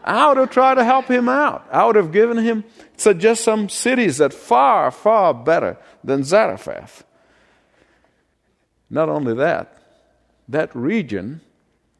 I 0.04 0.28
would 0.28 0.36
have 0.36 0.50
tried 0.50 0.74
to 0.74 0.84
help 0.84 1.06
him 1.06 1.28
out. 1.28 1.66
I 1.70 1.84
would 1.86 1.96
have 1.96 2.12
given 2.12 2.36
him 2.36 2.64
suggest 2.96 3.42
some 3.42 3.68
cities 3.68 4.18
that 4.18 4.34
far, 4.34 4.90
far 4.90 5.32
better 5.32 5.78
than 6.02 6.24
Zarephath. 6.24 7.04
Not 8.90 9.08
only 9.08 9.34
that, 9.34 9.76
that 10.48 10.74
region, 10.74 11.40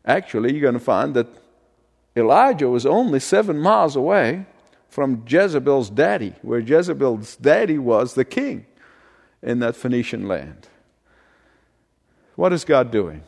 actually, 0.04 0.52
you're 0.52 0.62
going 0.62 0.74
to 0.74 0.80
find 0.80 1.14
that 1.14 1.28
Elijah 2.16 2.68
was 2.68 2.86
only 2.86 3.20
seven 3.20 3.58
miles 3.58 3.96
away 3.96 4.46
from 4.88 5.24
Jezebel's 5.26 5.90
daddy, 5.90 6.34
where 6.42 6.60
Jezebel's 6.60 7.36
daddy 7.36 7.78
was 7.78 8.14
the 8.14 8.24
king 8.24 8.66
in 9.42 9.58
that 9.58 9.74
Phoenician 9.74 10.28
land. 10.28 10.68
What 12.36 12.52
is 12.52 12.64
God 12.64 12.90
doing? 12.90 13.22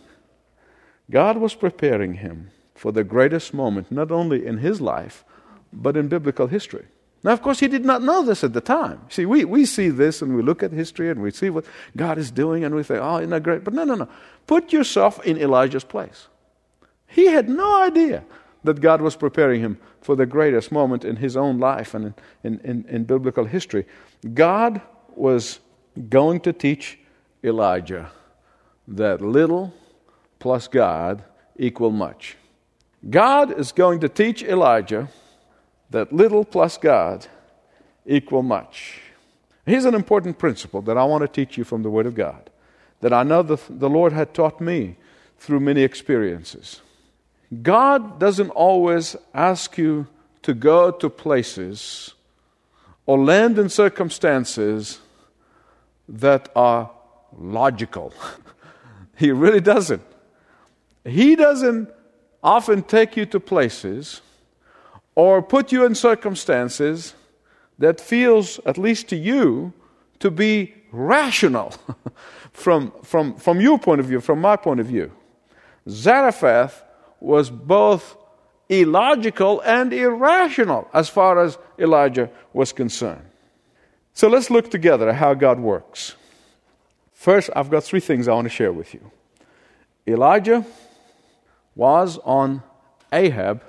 God 1.11 1.37
was 1.37 1.55
preparing 1.55 2.15
him 2.15 2.51
for 2.75 2.93
the 2.93 3.05
greatest 3.05 3.55
moment, 3.55 3.91
not 3.91 4.11
only 4.11 4.47
in 4.47 4.59
his 4.59 4.81
life, 4.81 5.25
but 5.73 5.97
in 5.97 6.09
biblical 6.09 6.47
history. 6.47 6.87
Now, 7.23 7.33
of 7.33 7.43
course, 7.43 7.59
he 7.59 7.69
did 7.69 7.85
not 7.85 8.03
know 8.03 8.23
this 8.23 8.45
at 8.45 8.53
the 8.53 8.61
time. 8.61 9.01
See, 9.09 9.27
we, 9.27 9.45
we 9.45 9.65
see 9.65 9.89
this 9.89 10.23
and 10.23 10.37
we 10.37 10.43
look 10.43 10.63
at 10.63 10.71
history 10.71 11.11
and 11.11 11.21
we 11.21 11.31
see 11.31 11.51
what 11.51 11.65
God 11.97 12.19
is 12.19 12.31
doing 12.31 12.65
and 12.65 12.75
we 12.75 12.83
think, 12.83 13.01
oh, 13.03 13.17
isn't 13.17 13.31
that 13.31 13.43
great? 13.43 13.65
But 13.65 13.75
no, 13.75 13.85
no, 13.85 13.95
no. 13.95 14.09
Put 14.47 14.73
yourself 14.73 15.25
in 15.25 15.37
Elijah's 15.37 15.83
place. 15.83 16.29
He 17.07 17.27
had 17.27 17.49
no 17.49 17.83
idea 17.83 18.25
that 18.65 18.81
God 18.81 19.01
was 19.01 19.17
preparing 19.17 19.61
him 19.61 19.79
for 20.01 20.17
the 20.17 20.27
greatest 20.27 20.71
moment 20.71 21.05
in 21.05 21.17
his 21.17 21.37
own 21.37 21.59
life 21.59 21.95
and 21.95 22.15
in, 22.45 22.61
in, 22.61 22.85
in, 22.89 23.05
biblical 23.05 23.45
history. 23.45 23.87
God 24.35 24.81
was 25.15 25.61
going 26.09 26.41
to 26.41 26.53
teach 26.53 26.99
Elijah 27.43 28.11
that 28.89 29.21
little 29.21 29.73
plus 30.39 30.69
God 30.69 31.25
equal 31.57 31.91
much. 31.91 32.37
God 33.09 33.59
is 33.59 33.73
going 33.73 34.01
to 34.01 34.09
teach 34.09 34.43
Elijah 34.43 35.09
that 35.91 36.13
little 36.13 36.45
plus 36.45 36.77
God 36.77 37.27
equal 38.05 38.43
much. 38.43 39.01
Here's 39.65 39.85
an 39.85 39.95
important 39.95 40.39
principle 40.39 40.83
that 40.83 40.97
I 40.97 41.05
want 41.05 41.23
to 41.23 41.29
teach 41.29 41.57
you 41.57 41.65
from 41.65 41.83
the 41.83 41.91
Word 41.91 42.07
of 42.07 42.15
God 42.15 42.51
that 43.01 43.13
I 43.13 43.23
know 43.23 43.43
the, 43.43 43.59
the 43.69 43.91
Lord 43.91 44.13
had 44.13 44.33
taught 44.33 44.61
me 44.61 44.97
through 45.39 45.61
many 45.61 45.83
experiences. 45.83 46.81
God 47.63 48.19
doesn't 48.19 48.51
always 48.51 49.17
ask 49.33 49.79
you 49.79 50.07
to 50.43 50.55
go 50.55 50.91
to 50.91 51.09
places 51.09 52.15
or 53.07 53.19
land 53.19 53.59
in 53.59 53.69
circumstances 53.69 55.01
that 56.09 56.49
are 56.57 56.91
logical. 57.37 58.13
he 59.17 59.31
really 59.31 59.61
doesn't. 59.61 60.03
He 61.05 61.37
doesn't 61.37 61.89
often 62.43 62.83
take 62.83 63.17
you 63.17 63.27
to 63.27 63.41
places 63.41 64.23
or 65.15 65.41
put 65.41 65.73
you 65.73 65.85
in 65.85 65.95
circumstances 65.95 67.15
that 67.79 68.01
feels 68.01 68.59
at 68.67 68.79
least 68.79 69.09
to 69.09 69.17
you 69.17 69.73
to 70.19 70.31
be 70.31 70.75
rational 70.93 71.75
from, 72.53 72.93
from, 73.03 73.37
from 73.37 73.61
your 73.61 73.79
point 73.79 74.01
of 74.01 74.07
view, 74.07 74.21
from 74.21 74.41
my 74.41 74.57
point 74.57 74.81
of 74.81 74.87
view. 74.87 75.13
Zarephath 75.89 76.83
was 77.21 77.51
both 77.51 78.17
illogical 78.69 79.61
and 79.61 79.93
irrational 79.93 80.89
as 80.93 81.09
far 81.09 81.43
as 81.43 81.59
Elijah 81.79 82.31
was 82.53 82.73
concerned. 82.73 83.27
So 84.13 84.29
let's 84.29 84.51
look 84.51 84.71
together 84.71 85.11
at 85.11 85.17
how 85.17 85.35
God 85.35 85.61
works. 85.61 86.15
First, 87.13 87.51
I've 87.55 87.71
got 87.71 87.85
three 87.85 88.01
things 88.01 88.29
I 88.29 88.33
want 88.35 88.47
to 88.47 88.55
share 88.55 88.73
with 88.73 88.95
you. 88.95 89.11
Elijah 90.07 90.65
was 91.75 92.19
on 92.25 92.63
Ahab 93.13 93.63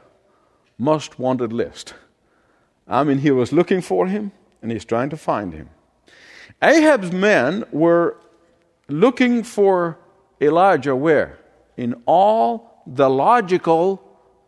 most 0.78 1.20
wanted 1.20 1.52
list. 1.52 1.94
I 2.88 3.04
mean, 3.04 3.20
he 3.20 3.32
was 3.32 3.52
looking 3.52 3.82
for 3.82 4.08
him 4.08 4.32
and 4.62 4.72
he's 4.72 4.86
trying 4.86 5.10
to 5.10 5.18
find 5.18 5.54
him. 5.54 5.70
Ahab's 6.62 7.12
men 7.12 7.66
were 7.72 8.18
looking 8.88 9.44
for 9.44 9.98
Elijah 10.40 10.96
where? 10.96 11.40
In 11.76 12.02
all 12.06 12.67
the 12.96 13.10
logical 13.10 14.04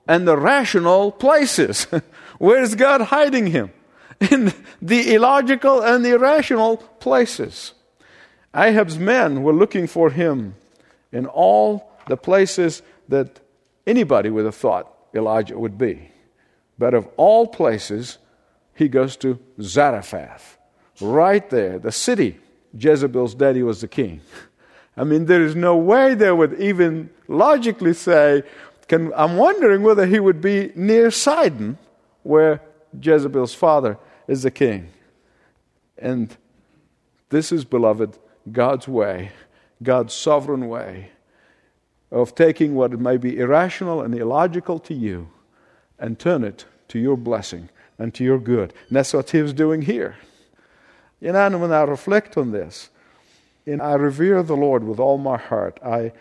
and 0.08 0.27
the 0.27 0.38
rational 0.38 1.12
places. 1.12 1.84
Where 2.39 2.62
is 2.62 2.75
God 2.75 3.01
hiding 3.01 3.48
him? 3.48 3.72
In 4.31 4.53
the 4.81 5.13
illogical 5.13 5.81
and 5.81 6.03
the 6.03 6.12
irrational 6.12 6.77
places. 6.77 7.74
Ahab's 8.55 8.98
men 8.98 9.43
were 9.43 9.53
looking 9.53 9.86
for 9.86 10.10
him 10.10 10.55
in 11.12 11.27
all 11.27 11.91
the 12.08 12.17
places 12.17 12.81
that 13.08 13.39
anybody 13.86 14.29
would 14.29 14.46
have 14.46 14.55
thought 14.55 14.91
Elijah 15.13 15.58
would 15.58 15.77
be. 15.77 16.12
But 16.77 16.93
of 16.93 17.08
all 17.17 17.48
places, 17.48 18.17
he 18.74 18.88
goes 18.88 19.15
to 19.17 19.39
Zarephath. 19.62 20.58
Right 21.01 21.48
there, 21.50 21.79
the 21.79 21.91
city. 21.91 22.39
Jezebel's 22.77 23.36
daddy 23.36 23.63
was 23.63 23.81
the 23.81 23.88
king. 23.88 24.22
I 25.00 25.06
mean, 25.06 25.27
there 25.27 25.46
is 25.46 25.56
no 25.56 25.77
way 25.77 26.13
they 26.13 26.29
would 26.29 26.60
even 26.60 27.10
logically 27.29 27.94
say, 27.94 28.44
can, 28.89 29.13
I'm 29.15 29.38
wondering 29.38 29.82
whether 29.82 30.06
he 30.06 30.20
would 30.20 30.41
be 30.41 30.74
near 30.75 31.10
Sidon, 31.10 31.77
where 32.24 32.60
Jezebel's 33.01 33.53
father 33.53 33.98
is 34.27 34.44
the 34.44 34.51
king. 34.51 34.89
And 35.98 36.36
this 37.29 37.53
is, 37.53 37.63
beloved, 37.63 38.20
God's 38.51 38.89
way, 38.89 39.32
God's 39.82 40.13
sovereign 40.13 40.68
way 40.68 41.12
of 42.12 42.36
taking 42.36 42.75
what 42.75 42.91
may 43.00 43.15
be 43.15 43.39
irrational 43.39 44.01
and 44.01 44.13
illogical 44.13 44.79
to 44.79 44.94
you 44.94 45.29
and 45.98 46.20
turn 46.20 46.44
it 46.44 46.65
to 46.89 47.00
your 47.00 47.15
blessing 47.15 47.70
and 47.98 48.13
to 48.15 48.25
your 48.25 48.39
good. 48.39 48.74
And 48.89 48.98
that's 48.98 49.13
what 49.13 49.29
he 49.29 49.41
was 49.41 49.53
doing 49.53 49.84
here. 49.84 50.18
You 51.22 51.32
know, 51.32 51.46
and 51.46 51.62
when 51.62 51.72
I 51.72 51.84
reflect 51.84 52.36
on 52.36 52.51
this, 52.51 52.89
and 53.66 53.82
I 53.82 53.94
revere 53.94 54.44
the 54.44 54.56
Lord 54.56 54.84
with 54.84 55.00
all 55.00 55.18
my 55.18 55.38
heart, 55.38 55.80
I, 55.84 56.12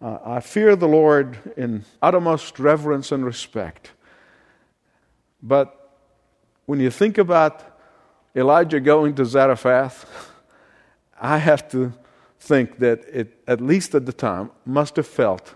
uh, 0.00 0.18
I 0.24 0.40
fear 0.40 0.76
the 0.76 0.88
Lord 0.88 1.38
in 1.56 1.84
uttermost 2.00 2.58
reverence 2.58 3.12
and 3.12 3.24
respect. 3.24 3.92
But 5.42 5.98
when 6.66 6.80
you 6.80 6.90
think 6.90 7.18
about 7.18 7.62
Elijah 8.34 8.80
going 8.80 9.14
to 9.16 9.24
Zarephath, 9.24 10.30
I 11.20 11.38
have 11.38 11.68
to 11.70 11.92
think 12.40 12.78
that 12.78 13.04
it, 13.08 13.42
at 13.46 13.60
least 13.60 13.94
at 13.94 14.06
the 14.06 14.12
time, 14.12 14.50
must 14.64 14.96
have 14.96 15.06
felt 15.06 15.54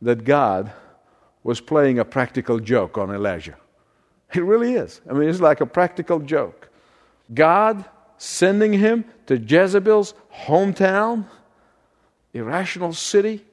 that 0.00 0.24
God 0.24 0.72
was 1.42 1.60
playing 1.60 1.98
a 1.98 2.04
practical 2.04 2.58
joke 2.58 2.96
on 2.98 3.10
Elijah. 3.10 3.56
It 4.34 4.44
really 4.44 4.74
is. 4.74 5.00
I 5.08 5.12
mean, 5.12 5.28
it's 5.28 5.40
like 5.40 5.60
a 5.60 5.66
practical 5.66 6.20
joke. 6.20 6.70
God 7.34 7.84
sending 8.22 8.72
him 8.72 9.04
to 9.26 9.36
Jezebel's 9.36 10.14
hometown, 10.32 11.26
irrational 12.32 12.92
city, 12.92 13.44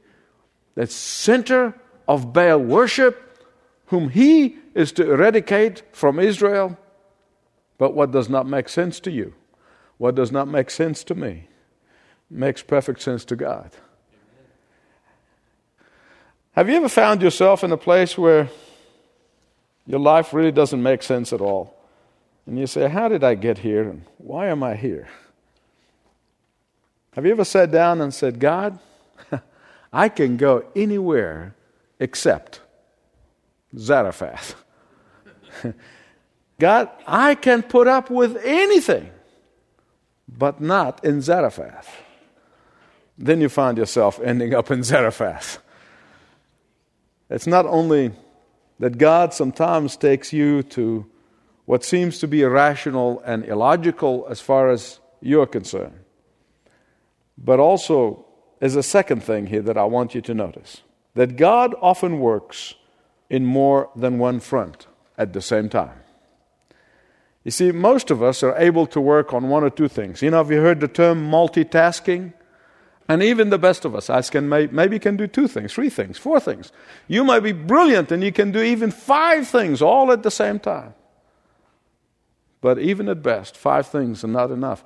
that 0.75 0.91
center 0.91 1.73
of 2.07 2.31
Baal 2.31 2.59
worship, 2.59 3.47
whom 3.87 4.09
he 4.09 4.57
is 4.75 4.91
to 4.91 5.11
eradicate 5.11 5.81
from 5.91 6.19
Israel. 6.19 6.77
But 7.79 7.95
what 7.95 8.11
does 8.11 8.29
not 8.29 8.45
make 8.45 8.69
sense 8.69 8.99
to 8.99 9.11
you, 9.11 9.33
what 9.97 10.13
does 10.13 10.31
not 10.31 10.47
make 10.47 10.69
sense 10.69 11.03
to 11.05 11.15
me, 11.15 11.47
makes 12.29 12.61
perfect 12.61 13.01
sense 13.01 13.25
to 13.25 13.35
God. 13.35 13.71
Have 16.51 16.69
you 16.69 16.75
ever 16.75 16.89
found 16.89 17.23
yourself 17.23 17.63
in 17.63 17.71
a 17.71 17.77
place 17.77 18.19
where 18.19 18.49
your 19.87 19.99
life 19.99 20.31
really 20.31 20.51
doesn't 20.51 20.83
make 20.83 21.01
sense 21.01 21.33
at 21.33 21.41
all? 21.41 21.78
And 22.45 22.57
you 22.57 22.67
say, 22.67 22.89
How 22.89 23.07
did 23.07 23.23
I 23.23 23.35
get 23.35 23.59
here? 23.59 23.89
And 23.89 24.03
why 24.17 24.47
am 24.47 24.63
I 24.63 24.75
here? 24.75 25.07
Have 27.13 27.25
you 27.25 27.31
ever 27.31 27.45
sat 27.45 27.71
down 27.71 28.01
and 28.01 28.13
said, 28.13 28.39
God, 28.39 28.79
I 29.93 30.09
can 30.09 30.37
go 30.37 30.65
anywhere 30.75 31.55
except 31.99 32.61
Zarephath? 33.77 34.55
God, 36.59 36.89
I 37.07 37.35
can 37.35 37.63
put 37.63 37.87
up 37.87 38.09
with 38.09 38.37
anything, 38.43 39.09
but 40.27 40.61
not 40.61 41.03
in 41.03 41.21
Zarephath. 41.21 41.89
Then 43.17 43.41
you 43.41 43.49
find 43.49 43.77
yourself 43.77 44.19
ending 44.23 44.53
up 44.53 44.71
in 44.71 44.83
Zarephath. 44.83 45.59
It's 47.29 47.47
not 47.47 47.65
only 47.65 48.11
that 48.79 48.97
God 48.97 49.33
sometimes 49.33 49.97
takes 49.97 50.31
you 50.31 50.63
to 50.63 51.05
what 51.69 51.83
seems 51.83 52.17
to 52.17 52.27
be 52.27 52.41
irrational 52.41 53.21
and 53.27 53.45
illogical 53.45 54.25
as 54.27 54.41
far 54.41 54.71
as 54.71 54.99
you're 55.21 55.45
concerned, 55.45 55.99
but 57.37 57.59
also 57.59 58.25
is 58.59 58.75
a 58.75 58.81
second 58.81 59.21
thing 59.21 59.45
here 59.45 59.61
that 59.61 59.77
I 59.77 59.83
want 59.83 60.15
you 60.15 60.21
to 60.21 60.33
notice 60.33 60.81
that 61.13 61.35
God 61.37 61.75
often 61.79 62.19
works 62.19 62.73
in 63.29 63.45
more 63.45 63.91
than 63.95 64.17
one 64.17 64.39
front 64.39 64.87
at 65.15 65.33
the 65.33 65.41
same 65.43 65.69
time. 65.69 65.99
You 67.43 67.51
see, 67.51 67.71
most 67.71 68.09
of 68.09 68.23
us 68.23 68.41
are 68.41 68.57
able 68.57 68.87
to 68.87 68.99
work 68.99 69.31
on 69.31 69.47
one 69.47 69.63
or 69.63 69.69
two 69.69 69.87
things. 69.87 70.23
You 70.23 70.31
know, 70.31 70.37
have 70.37 70.49
you 70.49 70.61
heard 70.61 70.79
the 70.79 70.87
term 70.87 71.29
multitasking? 71.29 72.33
And 73.07 73.21
even 73.21 73.51
the 73.51 73.59
best 73.59 73.85
of 73.85 73.93
us, 73.93 74.09
I 74.09 74.23
can 74.23 74.49
maybe 74.49 74.97
can 74.97 75.17
do 75.17 75.27
two 75.27 75.47
things, 75.47 75.71
three 75.71 75.91
things, 75.91 76.17
four 76.17 76.39
things. 76.39 76.71
You 77.07 77.23
might 77.23 77.41
be 77.41 77.51
brilliant 77.51 78.11
and 78.11 78.23
you 78.23 78.31
can 78.31 78.51
do 78.51 78.59
even 78.59 78.89
five 78.89 79.47
things 79.47 79.83
all 79.83 80.11
at 80.11 80.23
the 80.23 80.31
same 80.31 80.57
time. 80.57 80.95
But 82.61 82.79
even 82.79 83.07
at 83.07 83.23
best, 83.23 83.55
five 83.55 83.87
things 83.87 84.23
are 84.23 84.27
not 84.29 84.51
enough. 84.51 84.83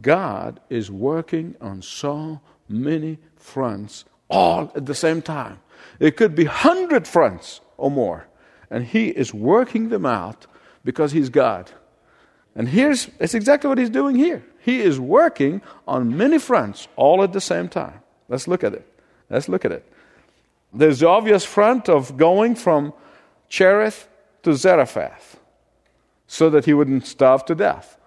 God 0.00 0.60
is 0.70 0.90
working 0.90 1.56
on 1.60 1.82
so 1.82 2.40
many 2.68 3.18
fronts 3.36 4.04
all 4.28 4.72
at 4.74 4.86
the 4.86 4.94
same 4.94 5.22
time. 5.22 5.58
It 5.98 6.16
could 6.16 6.34
be 6.34 6.44
hundred 6.44 7.06
fronts 7.06 7.60
or 7.76 7.90
more. 7.90 8.26
And 8.70 8.84
He 8.84 9.08
is 9.08 9.32
working 9.34 9.88
them 9.88 10.06
out 10.06 10.46
because 10.84 11.12
He's 11.12 11.28
God. 11.28 11.70
And 12.54 12.68
here's 12.68 13.08
it's 13.18 13.34
exactly 13.34 13.68
what 13.68 13.78
He's 13.78 13.90
doing 13.90 14.16
here. 14.16 14.44
He 14.58 14.80
is 14.80 14.98
working 14.98 15.62
on 15.86 16.16
many 16.16 16.38
fronts 16.38 16.88
all 16.96 17.22
at 17.22 17.32
the 17.32 17.40
same 17.40 17.68
time. 17.68 18.00
Let's 18.28 18.48
look 18.48 18.64
at 18.64 18.74
it. 18.74 18.86
Let's 19.30 19.48
look 19.48 19.64
at 19.64 19.72
it. 19.72 19.90
There's 20.72 21.00
the 21.00 21.08
obvious 21.08 21.44
front 21.44 21.88
of 21.88 22.16
going 22.16 22.56
from 22.56 22.92
Cherith 23.48 24.08
to 24.42 24.54
Zarephath 24.54 25.38
so 26.26 26.50
that 26.50 26.64
he 26.64 26.74
wouldn't 26.74 27.06
starve 27.06 27.44
to 27.46 27.54
death 27.54 27.98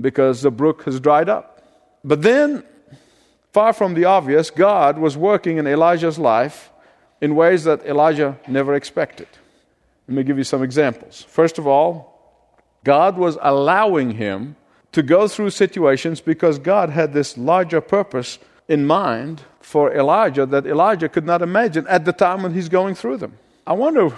because 0.00 0.42
the 0.42 0.50
brook 0.50 0.84
has 0.84 1.00
dried 1.00 1.28
up. 1.28 1.62
But 2.02 2.22
then, 2.22 2.64
far 3.52 3.72
from 3.72 3.94
the 3.94 4.04
obvious, 4.04 4.50
God 4.50 4.98
was 4.98 5.16
working 5.16 5.58
in 5.58 5.66
Elijah's 5.66 6.18
life 6.18 6.70
in 7.20 7.34
ways 7.34 7.64
that 7.64 7.84
Elijah 7.86 8.38
never 8.46 8.74
expected. 8.74 9.28
Let 10.08 10.16
me 10.16 10.22
give 10.22 10.38
you 10.38 10.44
some 10.44 10.62
examples. 10.62 11.22
First 11.22 11.58
of 11.58 11.66
all, 11.66 12.14
God 12.84 13.16
was 13.16 13.38
allowing 13.40 14.12
him 14.12 14.56
to 14.92 15.02
go 15.02 15.26
through 15.26 15.50
situations 15.50 16.20
because 16.20 16.58
God 16.58 16.90
had 16.90 17.12
this 17.12 17.38
larger 17.38 17.80
purpose 17.80 18.38
in 18.68 18.86
mind 18.86 19.42
for 19.60 19.92
Elijah 19.94 20.46
that 20.46 20.66
Elijah 20.66 21.08
could 21.08 21.24
not 21.24 21.42
imagine 21.42 21.86
at 21.88 22.04
the 22.04 22.12
time 22.12 22.42
when 22.42 22.52
he's 22.52 22.68
going 22.68 22.94
through 22.94 23.16
them. 23.16 23.38
I 23.66 23.72
wonder 23.72 24.16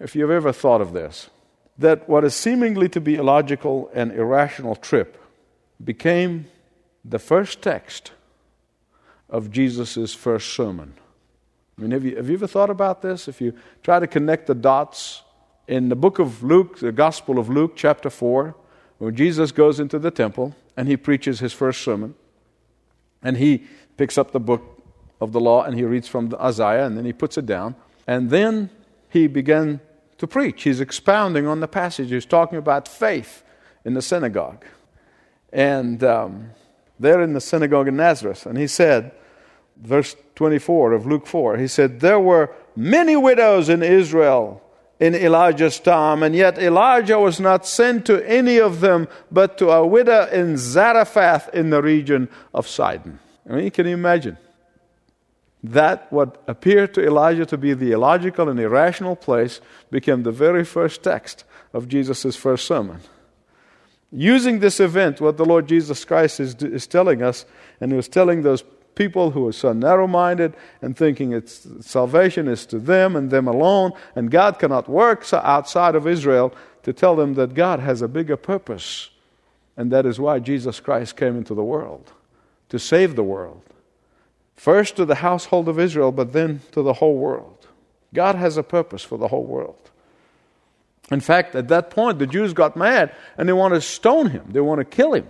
if 0.00 0.16
you've 0.16 0.30
ever 0.30 0.52
thought 0.52 0.80
of 0.80 0.92
this 0.92 1.28
that 1.78 2.08
what 2.08 2.24
is 2.24 2.34
seemingly 2.34 2.88
to 2.88 3.00
be 3.00 3.16
a 3.16 3.22
logical 3.22 3.90
and 3.94 4.12
irrational 4.12 4.74
trip 4.74 5.22
became 5.82 6.46
the 7.04 7.18
first 7.18 7.62
text 7.62 8.12
of 9.30 9.50
Jesus' 9.50 10.14
first 10.14 10.52
sermon. 10.52 10.94
I 11.76 11.82
mean, 11.82 11.92
have 11.92 12.04
you, 12.04 12.16
have 12.16 12.28
you 12.28 12.34
ever 12.34 12.48
thought 12.48 12.70
about 12.70 13.02
this? 13.02 13.28
If 13.28 13.40
you 13.40 13.54
try 13.84 14.00
to 14.00 14.06
connect 14.06 14.48
the 14.48 14.54
dots 14.54 15.22
in 15.68 15.88
the 15.88 15.96
book 15.96 16.18
of 16.18 16.42
Luke, 16.42 16.80
the 16.80 16.90
Gospel 16.90 17.38
of 17.38 17.48
Luke, 17.48 17.74
chapter 17.76 18.10
4, 18.10 18.56
when 18.98 19.14
Jesus 19.14 19.52
goes 19.52 19.78
into 19.78 19.98
the 19.98 20.10
temple 20.10 20.56
and 20.76 20.88
he 20.88 20.96
preaches 20.96 21.38
his 21.38 21.52
first 21.52 21.82
sermon, 21.82 22.14
and 23.22 23.36
he 23.36 23.64
picks 23.96 24.18
up 24.18 24.32
the 24.32 24.40
book 24.40 24.82
of 25.20 25.32
the 25.32 25.40
law 25.40 25.62
and 25.62 25.76
he 25.76 25.84
reads 25.84 26.08
from 26.08 26.30
the 26.30 26.40
Isaiah 26.40 26.86
and 26.86 26.96
then 26.96 27.04
he 27.04 27.12
puts 27.12 27.38
it 27.38 27.46
down, 27.46 27.76
and 28.06 28.30
then 28.30 28.70
he 29.08 29.28
began 29.28 29.80
to 30.18 30.26
preach. 30.26 30.64
He's 30.64 30.80
expounding 30.80 31.46
on 31.46 31.60
the 31.60 31.68
passage. 31.68 32.10
He's 32.10 32.26
talking 32.26 32.58
about 32.58 32.86
faith 32.86 33.42
in 33.84 33.94
the 33.94 34.02
synagogue. 34.02 34.64
And 35.52 36.04
um, 36.04 36.50
there 36.98 37.22
in 37.22 37.32
the 37.32 37.40
synagogue 37.40 37.88
in 37.88 37.96
Nazareth, 37.96 38.44
and 38.44 38.58
he 38.58 38.66
said, 38.66 39.12
verse 39.76 40.14
24 40.34 40.92
of 40.92 41.06
Luke 41.06 41.26
4, 41.26 41.56
he 41.56 41.68
said, 41.68 42.00
There 42.00 42.20
were 42.20 42.54
many 42.76 43.16
widows 43.16 43.68
in 43.68 43.82
Israel 43.82 44.62
in 45.00 45.14
Elijah's 45.14 45.78
time, 45.78 46.22
and 46.22 46.34
yet 46.34 46.58
Elijah 46.58 47.18
was 47.18 47.38
not 47.38 47.64
sent 47.64 48.04
to 48.06 48.28
any 48.28 48.58
of 48.58 48.80
them, 48.80 49.06
but 49.30 49.56
to 49.58 49.70
a 49.70 49.86
widow 49.86 50.26
in 50.26 50.56
Zarephath 50.56 51.54
in 51.54 51.70
the 51.70 51.80
region 51.80 52.28
of 52.52 52.66
Sidon. 52.66 53.20
I 53.48 53.52
mean, 53.54 53.70
can 53.70 53.86
you 53.86 53.94
imagine? 53.94 54.36
That 55.62 56.12
what 56.12 56.42
appeared 56.46 56.94
to 56.94 57.04
Elijah 57.04 57.46
to 57.46 57.58
be 57.58 57.74
the 57.74 57.92
illogical 57.92 58.48
and 58.48 58.60
irrational 58.60 59.16
place 59.16 59.60
became 59.90 60.22
the 60.22 60.32
very 60.32 60.64
first 60.64 61.02
text 61.02 61.44
of 61.72 61.88
Jesus' 61.88 62.36
first 62.36 62.66
sermon. 62.66 63.00
Using 64.10 64.60
this 64.60 64.80
event, 64.80 65.20
what 65.20 65.36
the 65.36 65.44
Lord 65.44 65.68
Jesus 65.68 66.04
Christ 66.04 66.40
is, 66.40 66.54
is 66.56 66.86
telling 66.86 67.22
us, 67.22 67.44
and 67.80 67.90
he 67.92 67.96
was 67.96 68.08
telling 68.08 68.42
those 68.42 68.64
people 68.94 69.30
who 69.30 69.46
are 69.46 69.52
so 69.52 69.72
narrow 69.72 70.06
minded 70.06 70.54
and 70.80 70.96
thinking 70.96 71.32
it's, 71.32 71.66
salvation 71.80 72.48
is 72.48 72.64
to 72.66 72.78
them 72.78 73.14
and 73.14 73.30
them 73.30 73.46
alone, 73.46 73.92
and 74.16 74.30
God 74.30 74.58
cannot 74.58 74.88
work 74.88 75.24
outside 75.32 75.94
of 75.94 76.06
Israel 76.06 76.54
to 76.82 76.92
tell 76.92 77.16
them 77.16 77.34
that 77.34 77.54
God 77.54 77.80
has 77.80 78.00
a 78.00 78.08
bigger 78.08 78.36
purpose. 78.36 79.10
And 79.76 79.92
that 79.92 80.06
is 80.06 80.18
why 80.18 80.40
Jesus 80.40 80.80
Christ 80.80 81.16
came 81.16 81.36
into 81.36 81.54
the 81.54 81.62
world 81.62 82.12
to 82.70 82.78
save 82.78 83.14
the 83.14 83.22
world. 83.22 83.62
First 84.58 84.96
to 84.96 85.04
the 85.04 85.14
household 85.14 85.68
of 85.68 85.78
Israel, 85.78 86.10
but 86.10 86.32
then 86.32 86.62
to 86.72 86.82
the 86.82 86.94
whole 86.94 87.16
world. 87.16 87.68
God 88.12 88.34
has 88.34 88.56
a 88.56 88.64
purpose 88.64 89.04
for 89.04 89.16
the 89.16 89.28
whole 89.28 89.44
world. 89.44 89.78
In 91.12 91.20
fact, 91.20 91.54
at 91.54 91.68
that 91.68 91.90
point, 91.90 92.18
the 92.18 92.26
Jews 92.26 92.52
got 92.52 92.76
mad 92.76 93.14
and 93.36 93.48
they 93.48 93.52
want 93.52 93.74
to 93.74 93.80
stone 93.80 94.30
him, 94.30 94.46
they 94.50 94.60
want 94.60 94.80
to 94.80 94.84
kill 94.84 95.14
him 95.14 95.28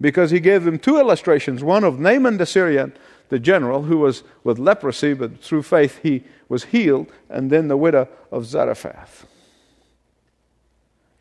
because 0.00 0.32
he 0.32 0.40
gave 0.40 0.64
them 0.64 0.80
two 0.80 0.98
illustrations 0.98 1.62
one 1.62 1.84
of 1.84 2.00
Naaman 2.00 2.36
the 2.36 2.46
Syrian, 2.46 2.92
the 3.28 3.38
general, 3.38 3.84
who 3.84 3.98
was 3.98 4.24
with 4.42 4.58
leprosy, 4.58 5.14
but 5.14 5.40
through 5.40 5.62
faith 5.62 6.00
he 6.02 6.24
was 6.48 6.64
healed, 6.64 7.12
and 7.30 7.52
then 7.52 7.68
the 7.68 7.76
widow 7.76 8.08
of 8.32 8.44
Zarephath. 8.44 9.24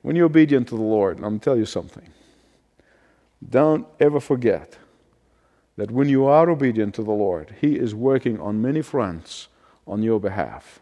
When 0.01 0.15
you're 0.15 0.25
obedient 0.25 0.69
to 0.69 0.75
the 0.75 0.81
Lord, 0.81 1.17
I'm 1.17 1.23
going 1.23 1.39
to 1.39 1.45
tell 1.45 1.57
you 1.57 1.67
something. 1.67 2.09
Don't 3.47 3.85
ever 3.99 4.19
forget 4.19 4.75
that 5.75 5.91
when 5.91 6.09
you 6.09 6.25
are 6.25 6.49
obedient 6.49 6.95
to 6.95 7.03
the 7.03 7.11
Lord, 7.11 7.55
He 7.61 7.77
is 7.77 7.95
working 7.95 8.39
on 8.39 8.61
many 8.61 8.81
fronts 8.81 9.47
on 9.87 10.03
your 10.03 10.19
behalf, 10.19 10.79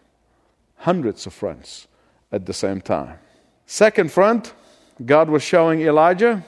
hundreds 0.78 1.26
of 1.26 1.34
fronts 1.34 1.88
at 2.32 2.46
the 2.46 2.54
same 2.54 2.82
time. 2.82 3.18
Second 3.66 4.12
front, 4.12 4.54
God 5.06 5.30
was 5.30 5.44
showing 5.44 5.82
Elijah 5.82 6.44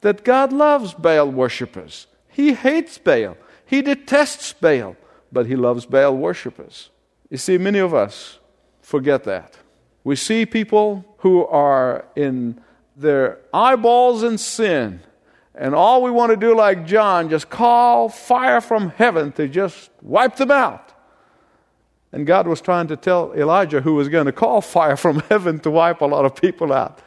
that 0.00 0.24
God 0.24 0.52
loves 0.52 0.94
Baal 0.94 1.30
worshippers. 1.30 2.06
He 2.28 2.54
hates 2.54 2.98
Baal. 2.98 3.36
He 3.64 3.82
detests 3.82 4.52
Baal, 4.52 4.96
but 5.30 5.46
he 5.46 5.56
loves 5.56 5.86
Baal 5.86 6.16
worshippers. 6.16 6.90
You 7.30 7.38
see, 7.38 7.56
many 7.58 7.78
of 7.78 7.94
us 7.94 8.38
forget 8.80 9.24
that. 9.24 9.56
We 10.04 10.16
see 10.16 10.44
people 10.44 11.04
who 11.18 11.46
are 11.46 12.04
in 12.16 12.60
their 12.96 13.38
eyeballs 13.54 14.22
in 14.22 14.36
sin, 14.36 15.00
and 15.54 15.74
all 15.74 16.02
we 16.02 16.10
want 16.10 16.30
to 16.30 16.36
do, 16.36 16.56
like 16.56 16.86
John, 16.86 17.28
just 17.28 17.50
call 17.50 18.08
fire 18.08 18.60
from 18.60 18.90
heaven 18.90 19.32
to 19.32 19.48
just 19.48 19.90
wipe 20.00 20.36
them 20.36 20.50
out. 20.50 20.92
And 22.10 22.26
God 22.26 22.46
was 22.46 22.60
trying 22.60 22.88
to 22.88 22.96
tell 22.96 23.32
Elijah, 23.34 23.80
who 23.80 23.94
was 23.94 24.08
going 24.08 24.26
to 24.26 24.32
call 24.32 24.60
fire 24.60 24.96
from 24.96 25.20
heaven 25.28 25.58
to 25.60 25.70
wipe 25.70 26.00
a 26.00 26.06
lot 26.06 26.24
of 26.24 26.34
people 26.34 26.72
out, 26.72 27.00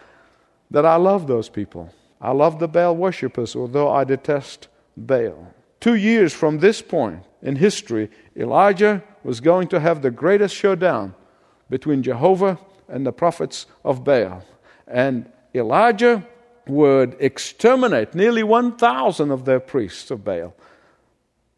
that 0.72 0.86
I 0.86 0.96
love 0.96 1.28
those 1.28 1.50
people. 1.50 1.94
I 2.22 2.32
love 2.32 2.60
the 2.60 2.68
Baal 2.68 2.96
worshippers, 2.96 3.56
although 3.56 3.92
I 3.92 4.04
detest 4.04 4.68
Baal. 4.98 5.54
Two 5.80 5.96
years 5.96 6.34
from 6.34 6.60
this 6.60 6.82
point 6.82 7.24
in 7.42 7.56
history, 7.56 8.10
Elijah 8.36 9.04
was 9.24 9.40
going 9.40 9.68
to 9.70 9.80
have 9.80 10.02
the 10.02 10.12
greatest 10.12 10.56
showdown 10.56 11.14
between 11.70 12.02
Jehovah 12.02 12.60
and 12.88 13.06
the 13.06 13.12
prophets 13.12 13.66
of 13.84 14.04
Baal. 14.04 14.44
And 14.88 15.32
Elijah 15.54 16.26
would 16.68 17.16
exterminate 17.20 18.16
nearly 18.16 18.44
1,000 18.44 19.32
of 19.32 19.46
their 19.46 19.60
priests 19.60 20.12
of 20.12 20.24
Baal. 20.24 20.56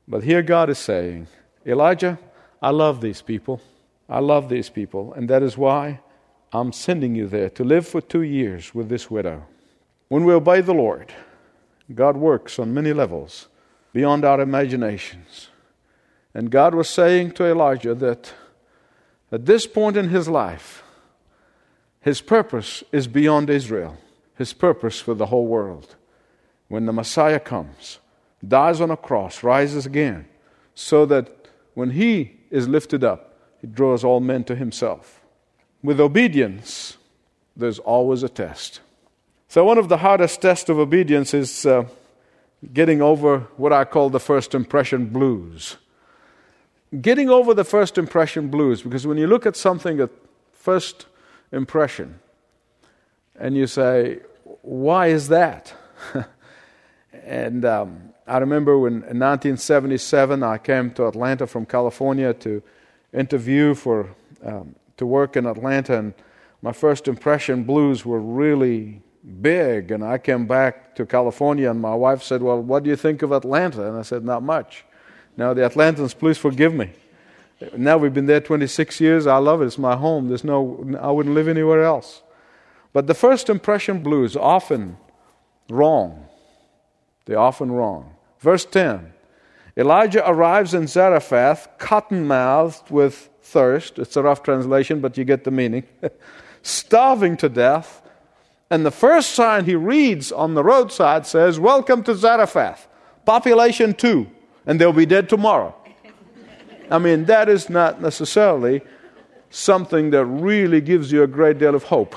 But 0.07 0.23
here 0.23 0.41
God 0.41 0.69
is 0.69 0.77
saying, 0.77 1.27
Elijah, 1.65 2.17
I 2.61 2.71
love 2.71 3.01
these 3.01 3.21
people. 3.21 3.61
I 4.09 4.19
love 4.19 4.49
these 4.49 4.69
people. 4.69 5.13
And 5.13 5.29
that 5.29 5.43
is 5.43 5.57
why 5.57 5.99
I'm 6.53 6.71
sending 6.71 7.15
you 7.15 7.27
there 7.27 7.49
to 7.51 7.63
live 7.63 7.87
for 7.87 8.01
two 8.01 8.21
years 8.21 8.73
with 8.73 8.89
this 8.89 9.11
widow. 9.11 9.45
When 10.07 10.23
we 10.23 10.33
obey 10.33 10.61
the 10.61 10.73
Lord, 10.73 11.13
God 11.93 12.15
works 12.17 12.57
on 12.57 12.73
many 12.73 12.93
levels 12.93 13.47
beyond 13.93 14.23
our 14.23 14.39
imaginations. 14.39 15.49
And 16.33 16.51
God 16.51 16.75
was 16.75 16.89
saying 16.89 17.31
to 17.31 17.45
Elijah 17.45 17.95
that 17.95 18.33
at 19.31 19.45
this 19.45 19.67
point 19.67 19.97
in 19.97 20.09
his 20.09 20.27
life, 20.29 20.83
his 21.99 22.21
purpose 22.21 22.83
is 22.91 23.07
beyond 23.07 23.49
Israel, 23.49 23.97
his 24.37 24.53
purpose 24.53 24.99
for 24.99 25.13
the 25.13 25.27
whole 25.27 25.47
world. 25.47 25.95
When 26.67 26.85
the 26.85 26.93
Messiah 26.93 27.39
comes, 27.39 27.99
dies 28.45 28.79
on 28.79 28.91
a 28.91 28.97
cross, 28.97 29.43
rises 29.43 29.85
again, 29.85 30.27
so 30.75 31.05
that 31.05 31.47
when 31.73 31.91
he 31.91 32.37
is 32.51 32.67
lifted 32.67 33.03
up, 33.03 33.39
he 33.59 33.67
draws 33.67 34.03
all 34.03 34.19
men 34.19 34.43
to 34.45 34.55
himself. 34.55 35.21
With 35.81 35.99
obedience, 35.99 36.97
there's 37.55 37.79
always 37.79 38.23
a 38.23 38.29
test. 38.29 38.81
So, 39.47 39.63
one 39.63 39.77
of 39.77 39.89
the 39.89 39.97
hardest 39.97 40.41
tests 40.41 40.69
of 40.69 40.77
obedience 40.77 41.33
is 41.33 41.65
uh, 41.65 41.85
getting 42.73 43.01
over 43.01 43.47
what 43.55 43.71
I 43.71 43.85
call 43.85 44.09
the 44.09 44.19
first 44.19 44.53
impression 44.53 45.07
blues. 45.07 45.77
Getting 47.01 47.29
over 47.29 47.53
the 47.53 47.63
first 47.63 47.97
impression 47.97 48.49
blues, 48.49 48.81
because 48.81 49.07
when 49.07 49.17
you 49.17 49.27
look 49.27 49.45
at 49.45 49.55
something 49.55 49.99
at 49.99 50.09
first 50.53 51.05
impression 51.51 52.19
and 53.37 53.55
you 53.55 53.67
say, 53.67 54.19
Why 54.61 55.07
is 55.07 55.27
that? 55.29 55.73
and 57.13 57.65
um, 57.65 58.13
I 58.25 58.37
remember 58.39 58.77
when 58.77 58.93
in 58.93 59.19
1977 59.19 60.43
I 60.43 60.57
came 60.57 60.91
to 60.91 61.07
Atlanta 61.07 61.47
from 61.47 61.65
California 61.65 62.33
to 62.35 62.61
interview 63.13 63.73
for 63.73 64.09
um, 64.43 64.75
to 64.97 65.05
work 65.05 65.37
in 65.37 65.45
Atlanta, 65.45 65.97
and 65.97 66.13
my 66.61 66.71
first 66.71 67.07
impression 67.07 67.63
blues 67.63 68.05
were 68.05 68.19
really 68.19 69.01
big. 69.41 69.91
And 69.91 70.03
I 70.03 70.17
came 70.17 70.47
back 70.47 70.95
to 70.95 71.05
California, 71.05 71.69
and 71.69 71.79
my 71.79 71.95
wife 71.95 72.23
said, 72.23 72.41
Well, 72.41 72.61
what 72.61 72.83
do 72.83 72.89
you 72.89 72.95
think 72.95 73.21
of 73.21 73.31
Atlanta? 73.31 73.87
And 73.87 73.97
I 73.97 74.01
said, 74.01 74.25
Not 74.25 74.43
much. 74.43 74.83
Now, 75.37 75.53
the 75.53 75.61
Atlantans, 75.61 76.17
please 76.17 76.37
forgive 76.37 76.73
me. 76.73 76.91
Now 77.75 77.97
we've 77.97 78.13
been 78.13 78.25
there 78.25 78.39
26 78.39 78.99
years. 79.01 79.27
I 79.27 79.37
love 79.37 79.61
it. 79.61 79.65
It's 79.65 79.77
my 79.77 79.95
home. 79.95 80.27
There's 80.27 80.43
no, 80.43 80.97
I 80.99 81.11
wouldn't 81.11 81.33
live 81.33 81.47
anywhere 81.47 81.83
else. 81.83 82.21
But 82.93 83.07
the 83.07 83.13
first 83.13 83.49
impression 83.49 84.01
blues 84.01 84.35
often 84.35 84.97
wrong. 85.69 86.27
They're 87.25 87.39
often 87.39 87.71
wrong. 87.71 88.15
Verse 88.39 88.65
10 88.65 89.13
Elijah 89.75 90.27
arrives 90.27 90.73
in 90.73 90.87
Zarephath, 90.87 91.67
cotton 91.77 92.25
mouthed 92.25 92.89
with 92.89 93.29
thirst. 93.41 93.99
It's 93.99 94.15
a 94.15 94.23
rough 94.23 94.41
translation, 94.41 95.01
but 95.01 95.17
you 95.17 95.23
get 95.23 95.43
the 95.43 95.51
meaning. 95.51 95.83
Starving 96.63 97.37
to 97.37 97.49
death 97.49 98.01
and 98.69 98.85
the 98.85 98.91
first 98.91 99.31
sign 99.31 99.65
he 99.65 99.75
reads 99.75 100.31
on 100.31 100.53
the 100.53 100.63
roadside 100.63 101.25
says, 101.25 101.59
Welcome 101.59 102.03
to 102.03 102.15
Zarephath, 102.15 102.87
population 103.25 103.93
two, 103.93 104.27
and 104.65 104.79
they'll 104.79 104.91
be 104.91 105.05
dead 105.05 105.29
tomorrow. 105.29 105.73
I 106.91 106.97
mean, 106.97 107.25
that 107.25 107.47
is 107.47 107.69
not 107.69 108.01
necessarily 108.01 108.81
something 109.49 110.09
that 110.09 110.25
really 110.25 110.81
gives 110.81 111.11
you 111.11 111.23
a 111.23 111.27
great 111.27 111.59
deal 111.59 111.75
of 111.75 111.83
hope. 111.83 112.15